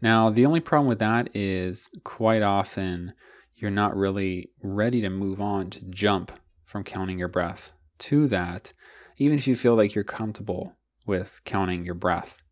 [0.00, 3.14] Now, the only problem with that is quite often
[3.54, 6.32] you're not really ready to move on to jump
[6.64, 8.72] from counting your breath to that,
[9.16, 12.42] even if you feel like you're comfortable with counting your breath.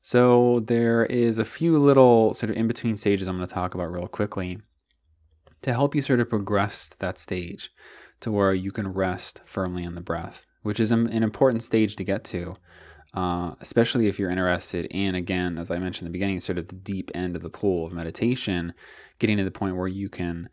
[0.00, 3.74] So, there is a few little sort of in between stages I'm going to talk
[3.74, 4.60] about real quickly
[5.62, 7.72] to help you sort of progress that stage
[8.20, 12.04] to where you can rest firmly in the breath, which is an important stage to
[12.04, 12.54] get to
[13.14, 16.68] uh, especially if you're interested in, again, as I mentioned in the beginning, sort of
[16.68, 18.74] the deep end of the pool of meditation,
[19.18, 20.48] getting to the point where you can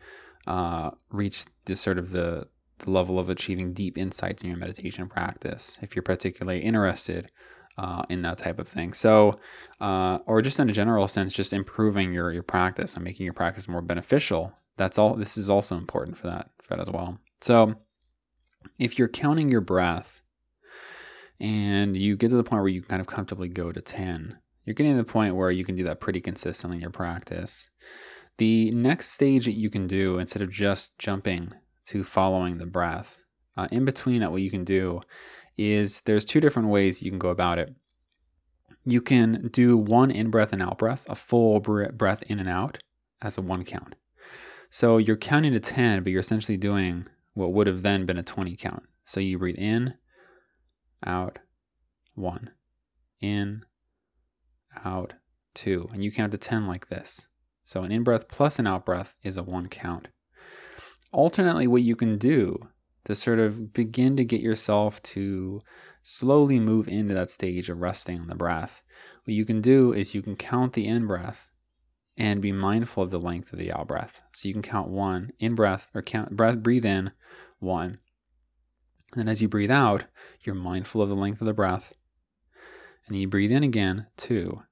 [0.48, 2.48] uh, reach this sort of the,
[2.80, 5.80] the level of achieving deep insights in your meditation practice.
[5.82, 7.30] If you're particularly interested
[7.78, 8.94] uh, in that type of thing.
[8.94, 9.40] So,
[9.82, 13.34] uh, or just in a general sense, just improving your your practice and making your
[13.34, 14.54] practice more beneficial.
[14.78, 15.16] That's all.
[15.16, 17.20] This is also important for that for that as well.
[17.42, 17.76] So,
[18.80, 20.22] if you're counting your breath
[21.40, 24.74] and you get to the point where you kind of comfortably go to ten, you're
[24.74, 27.70] getting to the point where you can do that pretty consistently in your practice.
[28.38, 31.52] The next stage that you can do instead of just jumping
[31.86, 33.24] to following the breath,
[33.56, 35.02] uh, in between that, what you can do
[35.58, 37.76] is there's two different ways you can go about it.
[38.86, 42.80] You can do one in breath and out breath, a full breath in and out
[43.22, 43.96] as a one count.
[44.70, 48.24] So you're counting to 10, but you're essentially doing what would have then been a
[48.24, 48.84] 20 count.
[49.06, 49.94] So you breathe in,
[51.06, 51.40] out,
[52.16, 52.52] one,
[53.22, 53.64] in,
[54.84, 55.14] out,
[55.54, 57.28] two, and you count to 10 like this.
[57.64, 60.10] So an in breath plus an out breath is a one count.
[61.12, 62.58] Alternately, what you can do
[63.06, 65.62] to sort of begin to get yourself to
[66.02, 68.84] slowly move into that stage of resting on the breath.
[69.24, 71.52] What you can do is you can count the in breath
[72.18, 74.22] and be mindful of the length of the out breath.
[74.34, 77.12] So you can count one in breath or count breath, breathe in
[77.60, 78.00] one.
[79.16, 80.06] And as you breathe out,
[80.42, 81.94] you're mindful of the length of the breath.
[83.08, 84.64] And you breathe in again, two.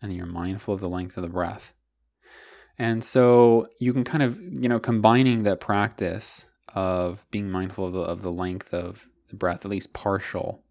[0.00, 1.74] And you're mindful of the length of the breath.
[2.78, 7.92] And so you can kind of, you know, combining that practice of being mindful of
[7.92, 10.62] the, of the length of the breath, at least partial,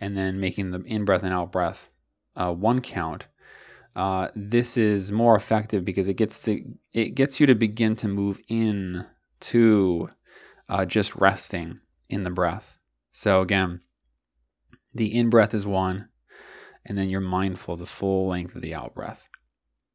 [0.00, 1.92] and then making the in breath and out breath
[2.36, 3.28] uh, one count.
[3.94, 6.60] Uh, this is more effective because it gets to
[6.92, 9.06] it gets you to begin to move in
[9.38, 10.08] to
[10.68, 12.78] uh, just resting in the breath.
[13.12, 13.80] So again,
[14.92, 16.08] the in breath is one,
[16.84, 19.28] and then you're mindful of the full length of the out breath,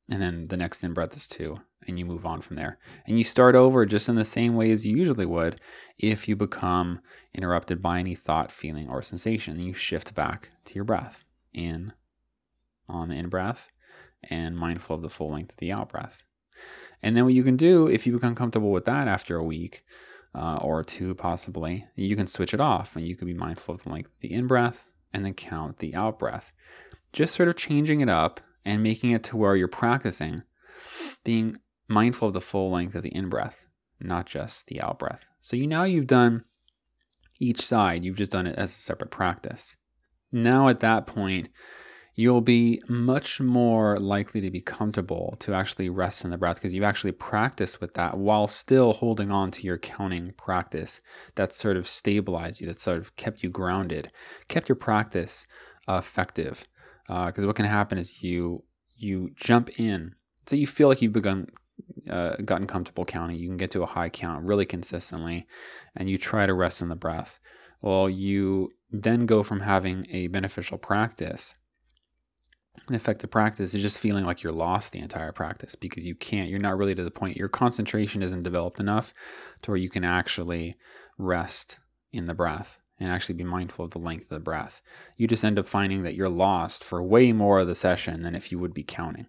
[0.09, 2.77] and then the next in breath is two, and you move on from there.
[3.05, 5.59] And you start over just in the same way as you usually would
[5.97, 6.99] if you become
[7.33, 9.59] interrupted by any thought, feeling, or sensation.
[9.59, 11.93] You shift back to your breath in
[12.87, 13.71] on the in breath
[14.23, 16.23] and mindful of the full length of the out breath.
[17.01, 19.83] And then what you can do if you become comfortable with that after a week
[20.35, 23.83] uh, or two, possibly, you can switch it off and you can be mindful of
[23.83, 26.51] the length of the in breath and then count the out breath.
[27.11, 30.43] Just sort of changing it up and making it to where you're practicing
[31.23, 31.55] being
[31.87, 33.65] mindful of the full length of the in breath,
[33.99, 35.25] not just the out breath.
[35.41, 36.45] So you now you've done
[37.39, 39.77] each side, you've just done it as a separate practice.
[40.31, 41.49] Now at that point,
[42.19, 46.75] you'll be much more likely to be comfortable to actually rest in the breath because
[46.75, 50.99] you actually practice with that while still holding on to your counting practice
[51.35, 54.11] that sort of stabilized you, that sort of kept you grounded,
[54.49, 55.47] kept your practice
[55.87, 56.67] effective.
[57.07, 58.65] Because uh, what can happen is you
[58.97, 60.13] you jump in,
[60.45, 61.47] so you feel like you've begun
[62.09, 65.47] uh, gotten comfortable counting, you can get to a high count really consistently,
[65.95, 67.39] and you try to rest in the breath.
[67.81, 71.55] Well, you then go from having a beneficial practice,
[72.87, 76.49] an effective practice, is just feeling like you're lost the entire practice because you can't,
[76.49, 79.13] you're not really to the point, your concentration isn't developed enough
[79.61, 80.73] to where you can actually
[81.17, 81.79] rest
[82.11, 84.81] in the breath and actually be mindful of the length of the breath.
[85.15, 88.35] You just end up finding that you're lost for way more of the session than
[88.35, 89.27] if you would be counting.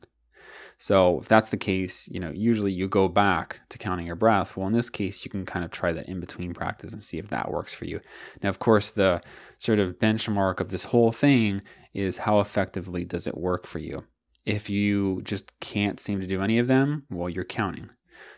[0.79, 4.57] So if that's the case, you know, usually you go back to counting your breath.
[4.57, 7.18] Well, in this case, you can kind of try that in between practice and see
[7.18, 8.00] if that works for you.
[8.42, 9.20] Now, of course, the
[9.59, 11.61] sort of benchmark of this whole thing
[11.92, 14.05] is how effectively does it work for you?
[14.44, 17.90] If you just can't seem to do any of them, well, you're counting.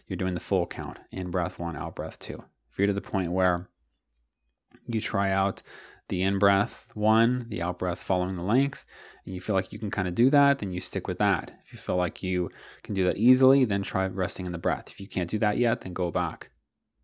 [0.07, 2.45] You're doing the full count in breath one, out breath two.
[2.71, 3.69] If you're to the point where
[4.87, 5.63] you try out
[6.09, 8.85] the in breath one, the out breath following the length,
[9.25, 11.53] and you feel like you can kind of do that, then you stick with that.
[11.65, 12.51] If you feel like you
[12.83, 14.89] can do that easily, then try resting in the breath.
[14.89, 16.51] If you can't do that yet, then go back.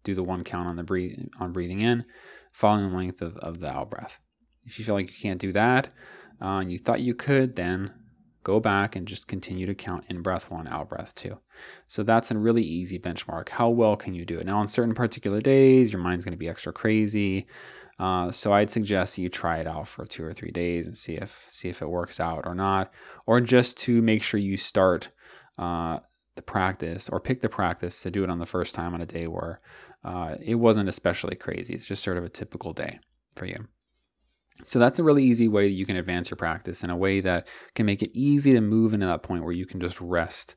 [0.03, 2.05] Do the one count on the breathe on breathing in,
[2.53, 4.19] following the length of, of the out breath.
[4.65, 5.89] If you feel like you can't do that,
[6.41, 7.93] uh, and you thought you could, then
[8.45, 11.39] go back and just continue to count in breath one, out breath two.
[11.87, 13.51] So that's a really easy benchmark.
[13.51, 14.47] How well can you do it?
[14.47, 17.47] Now, on certain particular days, your mind's going to be extra crazy.
[17.99, 21.15] Uh, so I'd suggest you try it out for two or three days and see
[21.15, 22.93] if see if it works out or not,
[23.27, 25.09] or just to make sure you start
[25.59, 25.99] uh,
[26.37, 29.07] the practice or pick the practice to do it on the first time on a
[29.07, 29.59] day where
[30.05, 31.75] uh, it wasn't especially crazy.
[31.75, 33.01] It's just sort of a typical day
[33.35, 33.67] for you.
[34.65, 37.21] So that's a really easy way that you can advance your practice in a way
[37.21, 40.57] that can make it easy to move into that point where you can just rest,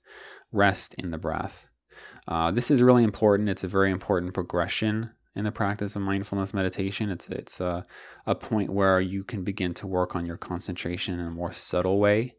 [0.52, 1.68] rest in the breath.
[2.28, 3.50] Uh, this is really important.
[3.50, 7.10] It's a very important progression in the practice of mindfulness meditation.
[7.10, 7.84] It's it's a,
[8.26, 12.00] a point where you can begin to work on your concentration in a more subtle
[12.00, 12.36] way,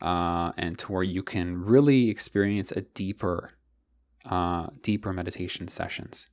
[0.00, 3.50] uh, and to where you can really experience a deeper,
[4.24, 6.28] uh, deeper meditation sessions.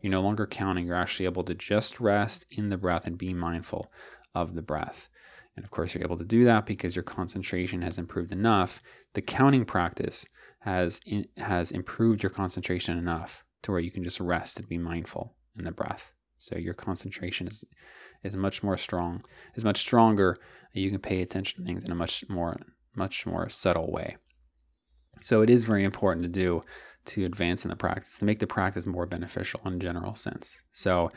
[0.00, 0.86] You're no longer counting.
[0.86, 3.92] You're actually able to just rest in the breath and be mindful
[4.34, 5.08] of the breath.
[5.56, 8.80] And of course, you're able to do that because your concentration has improved enough.
[9.14, 10.26] The counting practice
[10.60, 14.78] has in, has improved your concentration enough to where you can just rest and be
[14.78, 16.12] mindful in the breath.
[16.38, 17.64] So your concentration is
[18.22, 19.22] is much more strong,
[19.54, 20.36] is much stronger.
[20.72, 22.58] You can pay attention to things in a much more
[22.94, 24.16] much more subtle way.
[25.20, 26.62] So it is very important to do
[27.06, 30.62] to advance in the practice to make the practice more beneficial in general sense.
[30.72, 31.10] So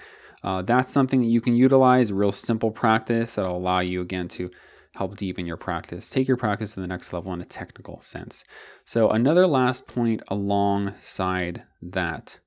[0.43, 2.11] uh, that's something that you can utilize.
[2.11, 4.49] Real simple practice that'll allow you again to
[4.95, 8.43] help deepen your practice, take your practice to the next level in a technical sense.
[8.85, 12.39] So another last point alongside that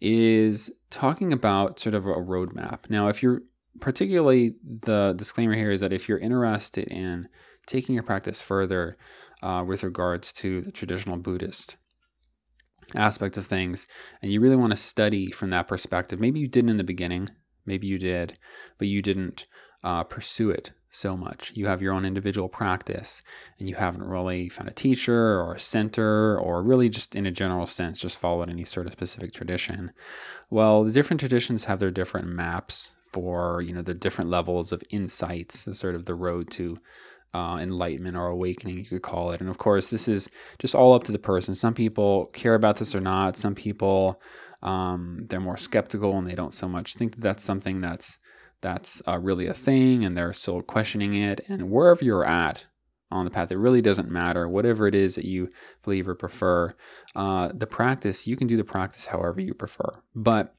[0.00, 2.88] is talking about sort of a roadmap.
[2.88, 3.42] Now, if you're
[3.80, 7.28] particularly the disclaimer here is that if you're interested in
[7.66, 8.96] taking your practice further
[9.42, 11.76] uh, with regards to the traditional Buddhist
[12.98, 13.86] aspect of things,
[14.22, 17.28] and you really want to study from that perspective, maybe you didn't in the beginning,
[17.66, 18.38] maybe you did,
[18.78, 19.46] but you didn't
[19.82, 21.52] uh, pursue it so much.
[21.54, 23.22] You have your own individual practice
[23.58, 27.30] and you haven't really found a teacher or a center or really just in a
[27.30, 29.92] general sense just followed any sort of specific tradition.
[30.50, 34.82] Well, the different traditions have their different maps for, you know, the different levels of
[34.90, 36.76] insights, sort of the road to
[37.32, 39.40] uh, enlightenment or awakening, you could call it.
[39.40, 40.28] And of course, this is
[40.58, 41.54] just all up to the person.
[41.54, 43.36] Some people care about this or not.
[43.36, 44.20] Some people,
[44.62, 48.18] um, they're more skeptical and they don't so much think that that's something that's
[48.62, 51.40] that's uh, really a thing and they're still questioning it.
[51.48, 52.66] And wherever you're at
[53.10, 54.48] on the path, it really doesn't matter.
[54.48, 55.48] Whatever it is that you
[55.82, 56.74] believe or prefer,
[57.16, 59.90] uh, the practice, you can do the practice however you prefer.
[60.14, 60.54] But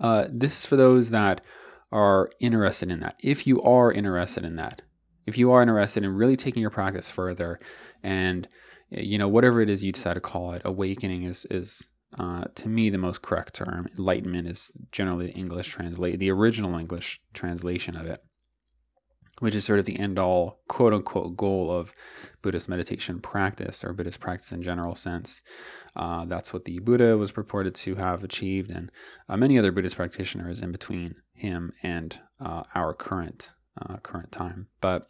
[0.00, 1.44] uh, this is for those that
[1.90, 3.16] are interested in that.
[3.20, 4.82] If you are interested in that,
[5.26, 7.58] if you are interested in really taking your practice further
[8.02, 8.48] and
[8.90, 12.68] you know whatever it is you decide to call it awakening is is uh, to
[12.68, 13.88] me, the most correct term.
[13.98, 18.22] Enlightenment is generally the English translate, the original English translation of it,
[19.40, 21.92] which is sort of the end all quote unquote goal of
[22.40, 25.42] Buddhist meditation practice or Buddhist practice in general sense.
[25.96, 28.92] Uh, that's what the Buddha was purported to have achieved, and
[29.28, 34.68] uh, many other Buddhist practitioners in between him and uh, our current uh, current time.
[34.80, 35.06] But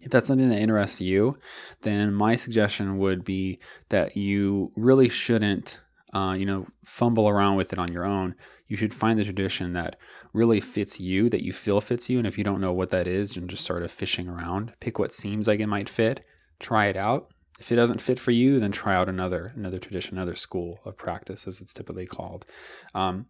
[0.00, 1.38] if that's something that interests you,
[1.82, 3.58] then my suggestion would be
[3.90, 5.80] that you really shouldn't,
[6.14, 8.34] uh, you know, fumble around with it on your own.
[8.66, 9.96] You should find the tradition that
[10.32, 12.18] really fits you, that you feel fits you.
[12.18, 14.98] And if you don't know what that is, and just sort of fishing around, pick
[14.98, 16.24] what seems like it might fit,
[16.58, 17.28] try it out.
[17.58, 20.96] If it doesn't fit for you, then try out another another tradition, another school of
[20.96, 22.46] practice, as it's typically called.
[22.94, 23.26] Um,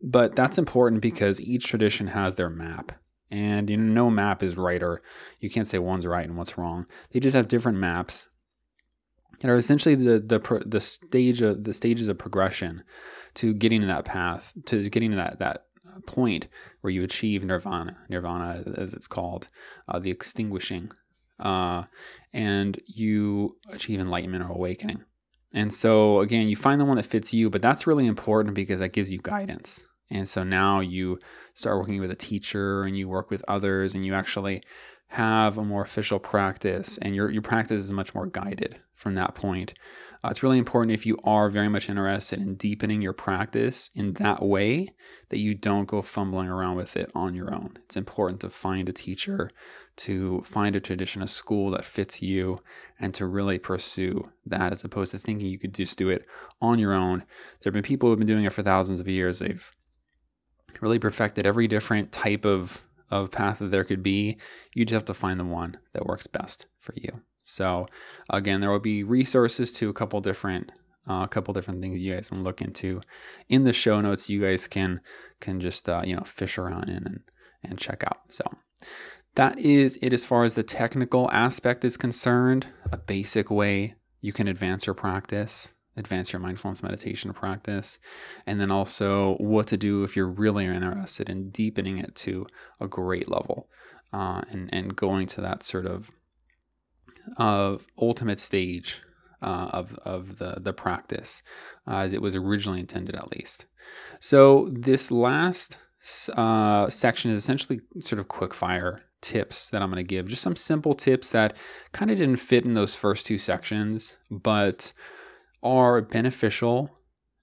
[0.00, 2.92] but that's important because each tradition has their map
[3.32, 5.00] and you know no map is right or
[5.40, 6.86] you can't say one's right and what's wrong.
[7.10, 8.28] They just have different maps
[9.40, 12.84] that are essentially the the the stage of the stages of progression
[13.34, 15.64] to getting to that path to getting to that that
[16.06, 16.46] point
[16.80, 19.48] where you achieve nirvana nirvana as it's called
[19.88, 20.90] uh, the extinguishing
[21.38, 21.82] uh,
[22.32, 25.04] and you achieve enlightenment or awakening
[25.52, 28.80] and so again you find the one that fits you but that's really important because
[28.80, 31.18] that gives you guidance and so now you
[31.54, 34.62] start working with a teacher and you work with others and you actually
[35.08, 39.34] have a more official practice and your, your practice is much more guided from that
[39.34, 39.74] point.
[40.24, 44.12] Uh, it's really important if you are very much interested in deepening your practice in
[44.14, 44.88] that way
[45.30, 47.76] that you don't go fumbling around with it on your own.
[47.84, 49.50] It's important to find a teacher,
[49.96, 52.58] to find a tradition, a school that fits you,
[53.00, 56.26] and to really pursue that as opposed to thinking you could just do it
[56.60, 57.18] on your own.
[57.60, 59.40] There have been people who have been doing it for thousands of years.
[59.40, 59.72] They've
[60.80, 64.38] really perfected every different type of, of path that there could be.
[64.74, 67.22] You just have to find the one that works best for you.
[67.44, 67.86] So
[68.30, 70.72] again, there will be resources to a couple different
[71.08, 73.00] uh, a couple different things you guys can look into
[73.48, 74.30] in the show notes.
[74.30, 75.00] You guys can
[75.40, 77.20] can just uh, you know fish around in and
[77.64, 78.20] and check out.
[78.28, 78.44] So
[79.34, 82.66] that is it as far as the technical aspect is concerned.
[82.92, 87.98] A basic way you can advance your practice advance your mindfulness meditation practice,
[88.46, 92.46] and then also what to do if you're really interested in deepening it to
[92.80, 93.68] a great level
[94.12, 96.10] uh, and, and going to that sort of
[97.36, 99.00] of ultimate stage
[99.42, 101.42] uh, of, of the, the practice
[101.86, 103.66] uh, as it was originally intended, at least.
[104.20, 105.78] So, this last
[106.36, 110.28] uh, section is essentially sort of quick fire tips that I'm going to give.
[110.28, 111.56] Just some simple tips that
[111.92, 114.92] kind of didn't fit in those first two sections, but
[115.62, 116.90] are beneficial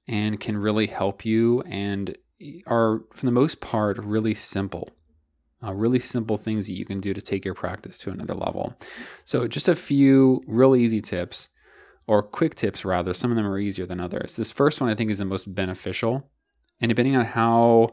[0.07, 2.17] and can really help you and
[2.67, 4.89] are, for the most part, really simple.
[5.61, 8.77] Uh, really simple things that you can do to take your practice to another level.
[9.25, 11.49] So, just a few really easy tips,
[12.09, 13.13] or quick tips rather.
[13.13, 14.35] Some of them are easier than others.
[14.35, 16.27] This first one I think is the most beneficial.
[16.81, 17.89] And depending on how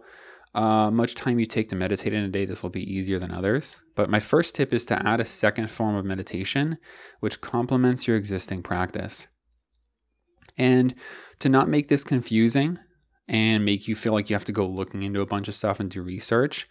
[0.55, 3.31] uh, much time you take to meditate in a day, this will be easier than
[3.31, 3.83] others.
[3.95, 6.79] But my first tip is to add a second form of meditation,
[7.21, 9.27] which complements your existing practice.
[10.59, 10.95] And
[11.41, 12.79] to not make this confusing,
[13.29, 15.81] and make you feel like you have to go looking into a bunch of stuff
[15.81, 16.67] and do research.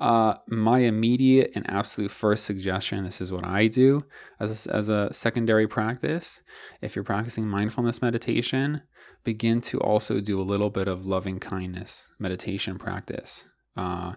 [0.00, 4.02] Uh, my immediate and absolute first suggestion this is what I do
[4.40, 6.40] as a, as a secondary practice.
[6.80, 8.82] If you're practicing mindfulness meditation,
[9.22, 13.46] begin to also do a little bit of loving kindness meditation practice.
[13.76, 14.14] Uh,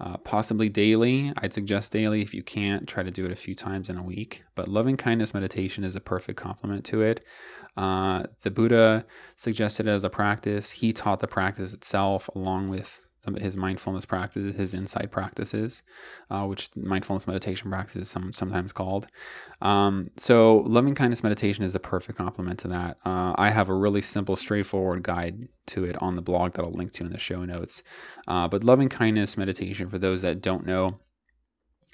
[0.00, 1.30] uh, possibly daily.
[1.36, 2.22] I'd suggest daily.
[2.22, 4.44] If you can't, try to do it a few times in a week.
[4.54, 7.22] But loving kindness meditation is a perfect complement to it.
[7.76, 9.04] Uh, the Buddha
[9.36, 10.72] suggested it as a practice.
[10.72, 13.06] He taught the practice itself along with
[13.38, 15.82] his mindfulness practices, his insight practices,
[16.30, 19.06] uh, which mindfulness meditation practice is some, sometimes called.
[19.60, 22.96] Um, so, loving kindness meditation is a perfect complement to that.
[23.04, 26.72] Uh, I have a really simple, straightforward guide to it on the blog that I'll
[26.72, 27.82] link to in the show notes.
[28.26, 30.98] Uh, but loving kindness meditation, for those that don't know,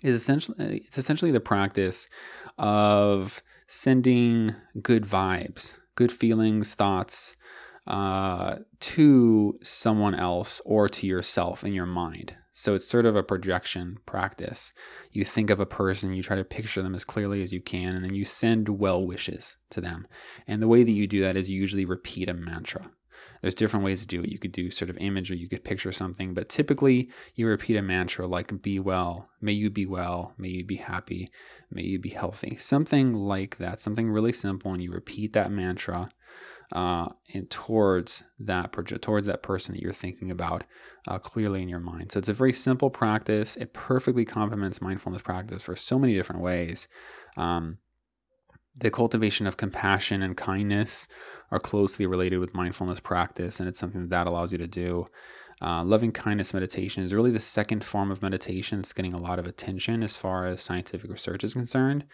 [0.03, 2.09] is essentially it's essentially the practice
[2.59, 7.37] of sending good vibes, good feelings, thoughts
[7.87, 12.37] uh, to someone else or to yourself in your mind.
[12.53, 14.73] So it's sort of a projection practice.
[15.13, 17.95] You think of a person, you try to picture them as clearly as you can,
[17.95, 20.07] and then you send well wishes to them.
[20.47, 22.91] And the way that you do that is you usually repeat a mantra.
[23.43, 24.31] There's different ways to do it.
[24.31, 27.77] You could do sort of image or you could picture something, but typically you repeat
[27.77, 31.29] a mantra like be well, may you be well, may you be happy,
[31.71, 32.57] may you be healthy.
[32.57, 36.11] Something like that, something really simple, and you repeat that mantra
[36.73, 40.65] uh, and towards that towards that person that you're thinking about
[41.07, 42.13] uh, clearly in your mind.
[42.13, 43.57] So it's a very simple practice.
[43.57, 46.89] It perfectly complements mindfulness practice for so many different ways.
[47.37, 47.79] Um,
[48.77, 51.09] the cultivation of compassion and kindness
[51.51, 55.07] are closely related with mindfulness practice, and it's something that, that allows you to do.
[55.63, 58.81] Uh, loving kindness meditation is really the second form of meditation.
[58.81, 62.05] It's getting a lot of attention as far as scientific research is concerned.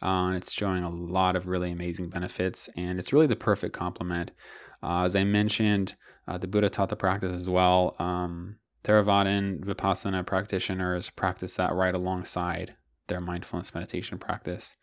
[0.00, 2.68] Uh, and it's showing a lot of really amazing benefits.
[2.76, 4.30] And it's really the perfect complement.
[4.82, 5.96] Uh, as I mentioned,
[6.28, 7.96] uh, the Buddha taught the practice as well.
[7.98, 12.76] Um, Theravadan Vipassana practitioners practice that right alongside
[13.08, 14.76] their mindfulness meditation practice.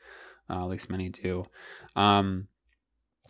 [0.50, 1.46] Uh, at least many do.
[1.96, 2.48] Um,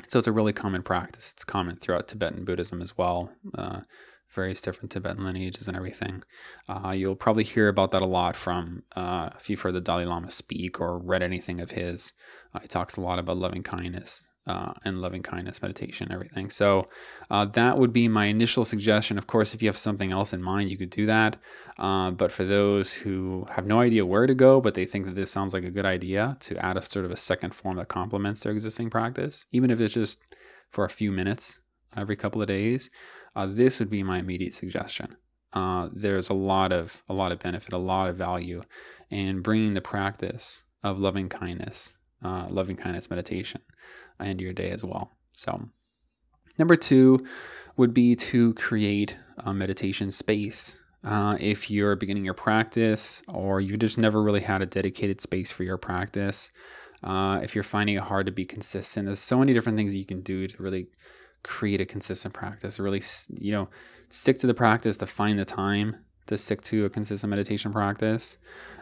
[0.08, 1.32] so it's a really common practice.
[1.34, 3.32] It's common throughout Tibetan Buddhism as well.
[3.54, 3.82] Uh,
[4.30, 6.24] various different Tibetan lineages and everything.
[6.68, 10.06] Uh, you'll probably hear about that a lot from uh, if you've heard the Dalai
[10.06, 12.14] Lama speak or read anything of his.
[12.54, 16.50] Uh, he talks a lot about loving kindness uh, and loving kindness meditation everything.
[16.50, 16.90] So
[17.30, 19.20] uh, that would be my initial suggestion.
[19.20, 21.38] Of course, if you have something else in mind, you could do that.
[21.78, 25.14] Uh, but for those who have no idea where to go, but they think that
[25.16, 27.90] this sounds like a good idea to add a sort of a second form that
[27.90, 30.20] complements their existing practice, even if it's just
[30.72, 31.60] for a few minutes
[31.96, 32.90] every couple of days,
[33.36, 35.16] uh, this would be my immediate suggestion.
[35.54, 38.64] Uh, there's a lot of a lot of benefit, a lot of value
[39.12, 43.62] in bringing the practice of loving kindness, uh, loving kindness meditation
[44.20, 45.18] into your day as well.
[45.32, 45.70] So,
[46.58, 47.26] number two
[47.78, 50.78] would be to create a meditation space.
[51.02, 55.50] Uh, if you're beginning your practice or you've just never really had a dedicated space
[55.50, 56.52] for your practice,
[57.04, 60.06] uh, if you're finding it hard to be consistent, there's so many different things you
[60.06, 60.88] can do to really
[61.44, 63.02] create a consistent practice, really,
[63.40, 63.70] you know,
[64.10, 65.96] stick to the practice to find the time
[66.28, 68.38] to stick to a consistent meditation practice.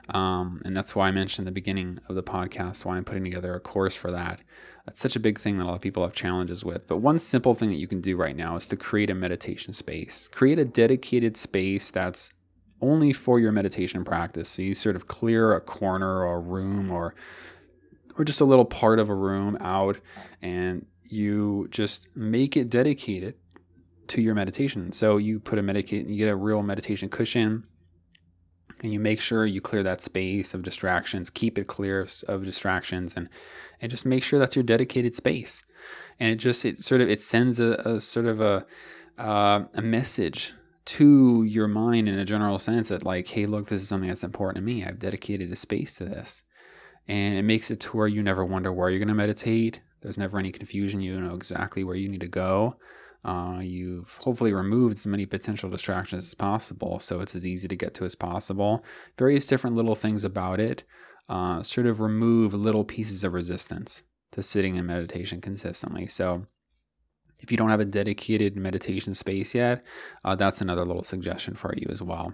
[0.09, 3.53] Um, and that's why I mentioned the beginning of the podcast why I'm putting together
[3.53, 4.41] a course for that.
[4.85, 6.87] That's such a big thing that a lot of people have challenges with.
[6.87, 9.73] But one simple thing that you can do right now is to create a meditation
[9.73, 10.29] space.
[10.29, 12.31] Create a dedicated space that's
[12.79, 14.47] only for your meditation practice.
[14.49, 17.15] So you sort of clear a corner or a room or
[18.17, 19.99] or just a little part of a room out
[20.41, 23.35] and you just make it dedicated
[24.07, 24.91] to your meditation.
[24.91, 27.65] So you put a medicate, you get a real meditation cushion,
[28.81, 31.29] and you make sure you clear that space of distractions.
[31.29, 33.29] Keep it clear of distractions, and
[33.81, 35.63] and just make sure that's your dedicated space.
[36.19, 38.65] And it just it sort of it sends a, a sort of a
[39.17, 40.53] uh, a message
[40.85, 44.23] to your mind in a general sense that like, hey, look, this is something that's
[44.23, 44.85] important to me.
[44.85, 46.43] I've dedicated a space to this,
[47.07, 50.17] and it makes it to where you never wonder where you're going to meditate there's
[50.17, 51.01] never any confusion.
[51.01, 52.77] You know exactly where you need to go.
[53.25, 57.75] Uh, you've hopefully removed as many potential distractions as possible, so it's as easy to
[57.75, 58.83] get to as possible.
[59.17, 60.83] Various different little things about it
[61.29, 66.05] uh, sort of remove little pieces of resistance to sitting in meditation consistently.
[66.05, 66.45] So,
[67.39, 69.83] if you don't have a dedicated meditation space yet,
[70.23, 72.33] uh, that's another little suggestion for you as well.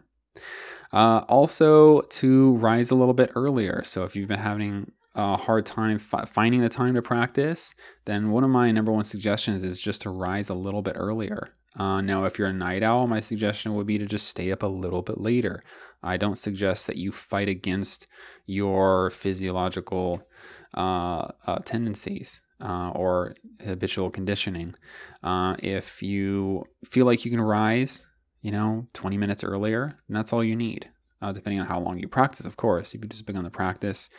[0.93, 3.83] Uh, also, to rise a little bit earlier.
[3.83, 8.31] So, if you've been having a hard time fi- finding the time to practice, then
[8.31, 11.49] one of my number one suggestions is just to rise a little bit earlier.
[11.75, 14.61] Uh, now, if you're a night owl, my suggestion would be to just stay up
[14.61, 15.61] a little bit later.
[16.03, 18.05] I don't suggest that you fight against
[18.45, 20.27] your physiological
[20.75, 23.33] uh, uh, tendencies uh, or
[23.65, 24.75] habitual conditioning.
[25.23, 28.05] Uh, if you feel like you can rise,
[28.41, 30.89] you know, 20 minutes earlier, that's all you need,
[31.21, 32.93] uh, depending on how long you practice, of course.
[32.93, 34.09] If you just begin the practice,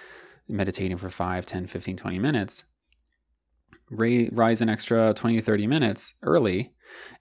[0.49, 2.65] meditating for 5, 10, 15, 20 minutes,
[3.91, 6.75] rise an extra 20 to 30 minutes early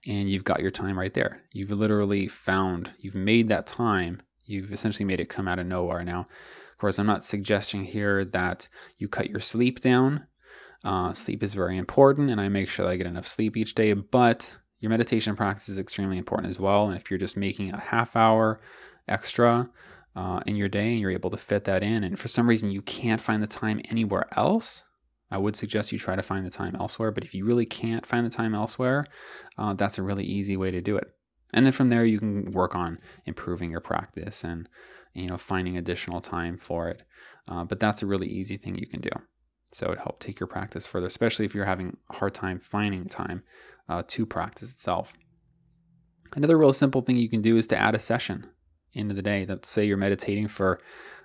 [0.07, 1.43] and you've got your time right there.
[1.51, 4.21] You've literally found, you've made that time.
[4.45, 6.03] You've essentially made it come out of nowhere.
[6.03, 6.21] Now,
[6.71, 8.67] of course, I'm not suggesting here that
[8.97, 10.27] you cut your sleep down.
[10.83, 13.73] Uh, sleep is very important, and I make sure that I get enough sleep each
[13.73, 16.87] day, but your meditation practice is extremely important as well.
[16.87, 18.59] And if you're just making a half hour
[19.07, 19.69] extra
[20.15, 22.71] uh, in your day and you're able to fit that in, and for some reason
[22.71, 24.83] you can't find the time anywhere else,
[25.31, 27.11] I would suggest you try to find the time elsewhere.
[27.11, 29.05] But if you really can't find the time elsewhere,
[29.57, 31.11] uh, that's a really easy way to do it.
[31.53, 34.69] And then from there, you can work on improving your practice and
[35.13, 37.03] you know finding additional time for it.
[37.47, 39.09] Uh, but that's a really easy thing you can do.
[39.71, 43.05] So it help take your practice further, especially if you're having a hard time finding
[43.05, 43.43] time
[43.89, 45.13] uh, to practice itself.
[46.35, 48.47] Another real simple thing you can do is to add a session
[48.93, 49.45] into the day.
[49.47, 50.79] Let's say you're meditating for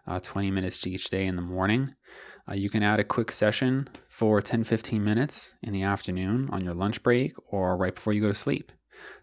[0.07, 1.95] uh, 20 minutes each day in the morning.
[2.49, 6.64] Uh, you can add a quick session for 10 15 minutes in the afternoon on
[6.64, 8.73] your lunch break or right before you go to sleep.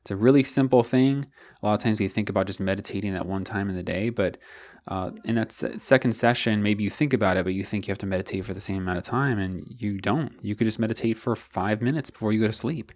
[0.01, 1.25] It's a really simple thing.
[1.61, 4.09] A lot of times we think about just meditating at one time in the day,
[4.09, 4.37] but
[4.87, 7.91] uh, in that se- second session, maybe you think about it, but you think you
[7.91, 10.33] have to meditate for the same amount of time, and you don't.
[10.41, 12.91] You could just meditate for five minutes before you go to sleep.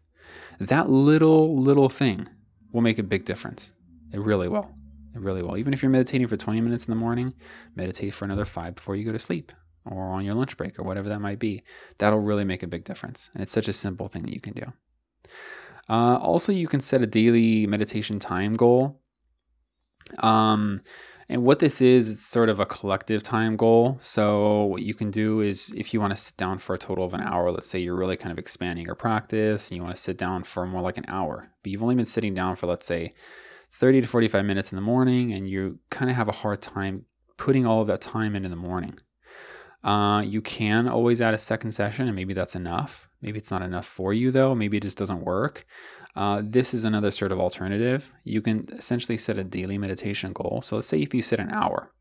[0.60, 2.28] That little, little thing
[2.72, 3.74] will make a big difference.
[4.14, 4.72] It really will.
[5.16, 5.57] Really will.
[5.57, 7.34] Even if you're meditating for 20 minutes in the morning,
[7.76, 9.51] meditate for another five before you go to sleep
[9.86, 11.64] or on your lunch break or whatever that might be.
[11.97, 13.30] That'll really make a big difference.
[13.34, 14.74] And it's such a simple thing that you can do.
[15.89, 19.01] Uh, also, you can set a daily meditation time goal.
[20.20, 20.82] Um,
[21.28, 23.97] and what this is, it's sort of a collective time goal.
[23.99, 27.05] So, what you can do is if you want to sit down for a total
[27.05, 29.95] of an hour, let's say you're really kind of expanding your practice and you want
[29.95, 32.68] to sit down for more like an hour, but you've only been sitting down for,
[32.68, 33.12] let's say,
[33.72, 37.05] 30 to 45 minutes in the morning, and you kind of have a hard time
[37.38, 38.97] putting all of that time in in the morning.
[39.84, 43.09] Uh, you can always add a second session, and maybe that's enough.
[43.22, 44.53] Maybe it's not enough for you, though.
[44.53, 45.65] Maybe it just doesn't work.
[46.15, 48.13] Uh, this is another sort of alternative.
[48.24, 50.61] You can essentially set a daily meditation goal.
[50.63, 51.93] So let's say if you sit an hour,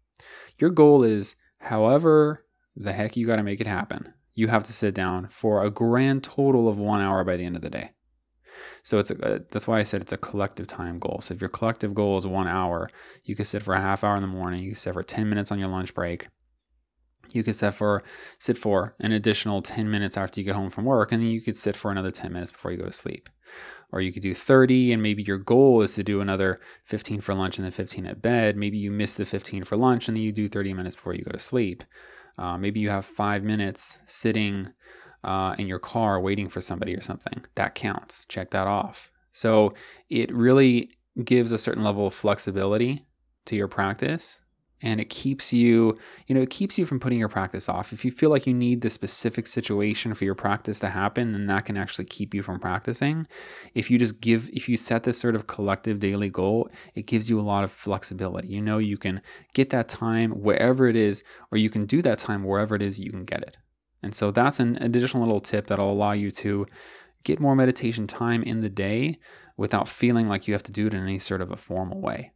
[0.59, 2.45] your goal is however
[2.75, 4.15] the heck you got to make it happen.
[4.33, 7.57] You have to sit down for a grand total of one hour by the end
[7.57, 7.91] of the day.
[8.83, 11.21] So it's a, that's why I said it's a collective time goal.
[11.21, 12.91] So if your collective goal is one hour,
[13.25, 14.63] you can sit for a half hour in the morning.
[14.63, 16.29] You can sit for 10 minutes on your lunch break
[17.33, 18.03] you could sit for
[18.39, 21.41] sit for an additional 10 minutes after you get home from work and then you
[21.41, 23.29] could sit for another 10 minutes before you go to sleep
[23.91, 27.35] or you could do 30 and maybe your goal is to do another 15 for
[27.35, 30.25] lunch and then 15 at bed maybe you miss the 15 for lunch and then
[30.25, 31.85] you do 30 minutes before you go to sleep
[32.37, 34.73] uh, maybe you have five minutes sitting
[35.25, 37.45] uh, in your car waiting for somebody or something.
[37.55, 38.27] That counts.
[38.27, 39.11] Check that off.
[39.33, 39.71] So
[40.09, 40.91] it really
[41.25, 43.05] gives a certain level of flexibility
[43.47, 44.41] to your practice
[44.81, 45.97] and it keeps you
[46.27, 47.93] you know it keeps you from putting your practice off.
[47.93, 51.47] If you feel like you need the specific situation for your practice to happen then
[51.47, 53.27] that can actually keep you from practicing.
[53.75, 57.29] If you just give if you set this sort of collective daily goal it gives
[57.29, 58.49] you a lot of flexibility.
[58.49, 59.21] You know you can
[59.53, 63.01] get that time wherever it is or you can do that time wherever it is
[63.01, 63.57] you can get it
[64.03, 66.67] and so that's an additional little tip that'll allow you to
[67.25, 69.19] get more meditation time in the day
[69.57, 72.33] without feeling like you have to do it in any sort of a formal way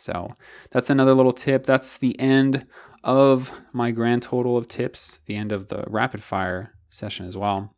[0.00, 0.30] so
[0.70, 1.66] that's another little tip.
[1.66, 2.66] That's the end
[3.04, 7.74] of my grand total of tips, the end of the rapid fire session as well,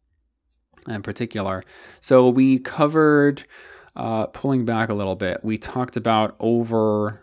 [0.89, 1.63] in particular.
[2.01, 3.45] So we covered
[3.97, 5.45] uh, pulling back a little bit.
[5.45, 7.22] We talked about over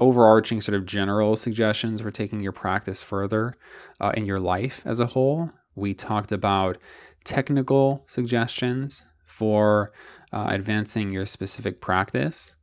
[0.00, 3.54] overarching sort of general suggestions for taking your practice further
[4.00, 5.50] uh, in your life as a whole.
[5.74, 6.78] We talked about
[7.24, 9.92] technical suggestions for
[10.32, 12.56] uh, advancing your specific practice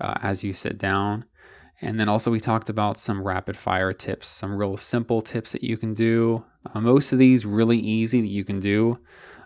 [0.00, 1.24] uh, as you sit down.
[1.80, 5.64] And then also, we talked about some rapid fire tips, some real simple tips that
[5.64, 6.44] you can do.
[6.72, 8.98] Uh, most of these really easy that you can do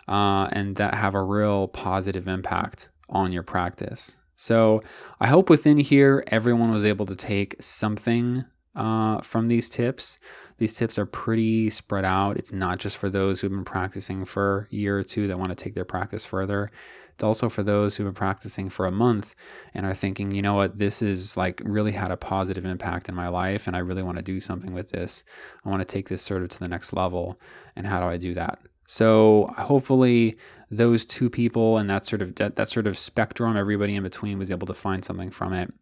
[0.07, 4.18] uh, and that have a real positive impact on your practice.
[4.41, 4.79] So,
[5.19, 10.17] I hope within here everyone was able to take something uh, from these tips.
[10.59, 12.37] These tips are pretty spread out.
[12.37, 15.49] It's not just for those who've been practicing for a year or two that want
[15.49, 16.69] to take their practice further.
[17.13, 19.35] It's also for those who've been practicing for a month
[19.73, 23.15] and are thinking, you know what, this is like really had a positive impact in
[23.15, 25.25] my life and I really want to do something with this.
[25.65, 27.37] I want to take this sort of to the next level.
[27.75, 28.59] And how do I do that?
[28.85, 30.35] So hopefully
[30.71, 34.37] those two people and that sort of that, that sort of spectrum, everybody in between
[34.37, 35.73] was able to find something from it.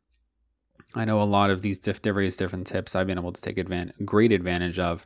[0.96, 3.58] I know a lot of these diff- various different tips I've been able to take
[3.58, 5.06] advantage, great advantage of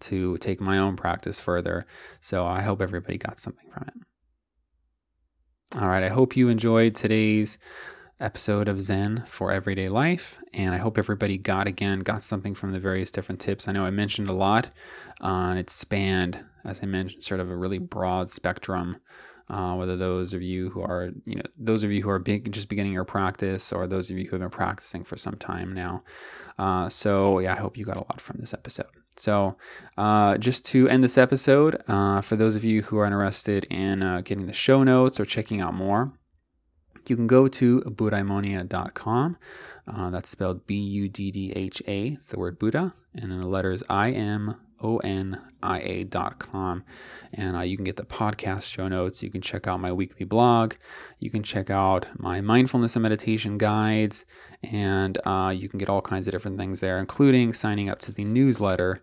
[0.00, 1.84] to take my own practice further.
[2.20, 3.94] So I hope everybody got something from it.
[5.78, 7.58] All right, I hope you enjoyed today's
[8.20, 10.40] episode of Zen for everyday life.
[10.54, 13.68] And I hope everybody got again, got something from the various different tips.
[13.68, 14.70] I know I mentioned a lot.
[15.20, 18.98] Uh, it spanned, as I mentioned, sort of a really broad spectrum.
[19.50, 22.52] Uh, whether those of you who are, you know, those of you who are big,
[22.52, 25.72] just beginning your practice, or those of you who have been practicing for some time
[25.72, 26.04] now.
[26.58, 28.90] Uh, so yeah, I hope you got a lot from this episode.
[29.16, 29.56] So,
[29.96, 34.02] uh, just to end this episode, uh, for those of you who are interested in
[34.02, 36.12] uh, getting the show notes or checking out more,
[37.08, 39.38] you can go to buddhaimonia.com.
[39.86, 42.08] Uh, that's spelled B U D D H A.
[42.08, 42.92] It's the word Buddha.
[43.14, 46.84] And then the letters I M onia.com.
[47.32, 49.22] And uh, you can get the podcast show notes.
[49.22, 50.74] You can check out my weekly blog.
[51.18, 54.24] You can check out my mindfulness and meditation guides.
[54.62, 58.12] And uh, you can get all kinds of different things there, including signing up to
[58.12, 58.98] the newsletter,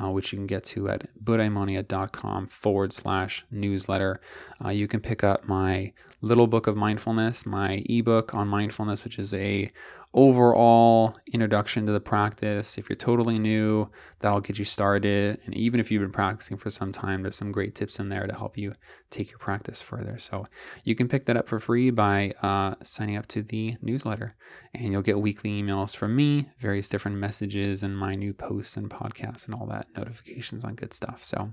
[0.00, 4.20] uh, which you can get to at buddhaimonia.com forward slash newsletter.
[4.64, 9.18] Uh, you can pick up my little book of mindfulness, my ebook on mindfulness, which
[9.18, 9.70] is a
[10.16, 12.78] overall introduction to the practice.
[12.78, 13.90] If you're totally new,
[14.20, 15.38] that'll get you started.
[15.44, 18.26] And even if you've been practicing for some time, there's some great tips in there
[18.26, 18.72] to help you
[19.10, 20.16] take your practice further.
[20.16, 20.46] So
[20.84, 24.30] you can pick that up for free by uh, signing up to the newsletter,
[24.72, 28.88] and you'll get weekly emails from me, various different messages, and my new posts and
[28.88, 31.22] podcasts and all that notifications on good stuff.
[31.22, 31.52] So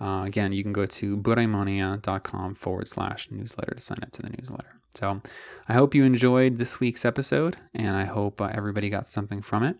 [0.00, 4.30] uh, again, you can go to buddhaimonia.com forward slash newsletter to sign up to the
[4.30, 4.77] newsletter.
[4.94, 5.22] So
[5.68, 9.62] I hope you enjoyed this week's episode, and I hope uh, everybody got something from
[9.62, 9.76] it.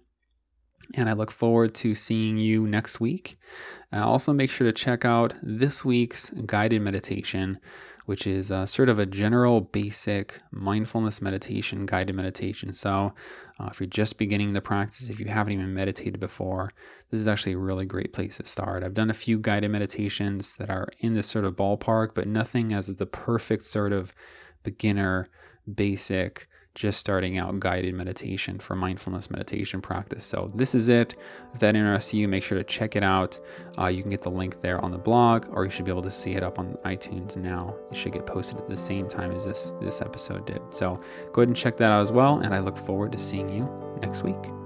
[0.95, 3.37] And I look forward to seeing you next week.
[3.93, 7.59] Uh, also, make sure to check out this week's guided meditation,
[8.07, 12.73] which is uh, sort of a general basic mindfulness meditation, guided meditation.
[12.73, 13.13] So,
[13.59, 16.71] uh, if you're just beginning the practice, if you haven't even meditated before,
[17.11, 18.85] this is actually a really great place to start.
[18.85, 22.73] I've done a few guided meditations that are in this sort of ballpark, but nothing
[22.73, 24.15] as the perfect sort of
[24.63, 25.27] beginner,
[25.73, 26.49] basic,
[26.79, 30.25] just starting out guided meditation for mindfulness meditation practice.
[30.25, 31.17] So, this is it.
[31.53, 33.37] If that interests you, make sure to check it out.
[33.77, 36.03] Uh, you can get the link there on the blog, or you should be able
[36.03, 37.75] to see it up on iTunes now.
[37.91, 40.61] It should get posted at the same time as this, this episode did.
[40.71, 41.01] So,
[41.33, 42.39] go ahead and check that out as well.
[42.39, 43.69] And I look forward to seeing you
[44.01, 44.58] next week.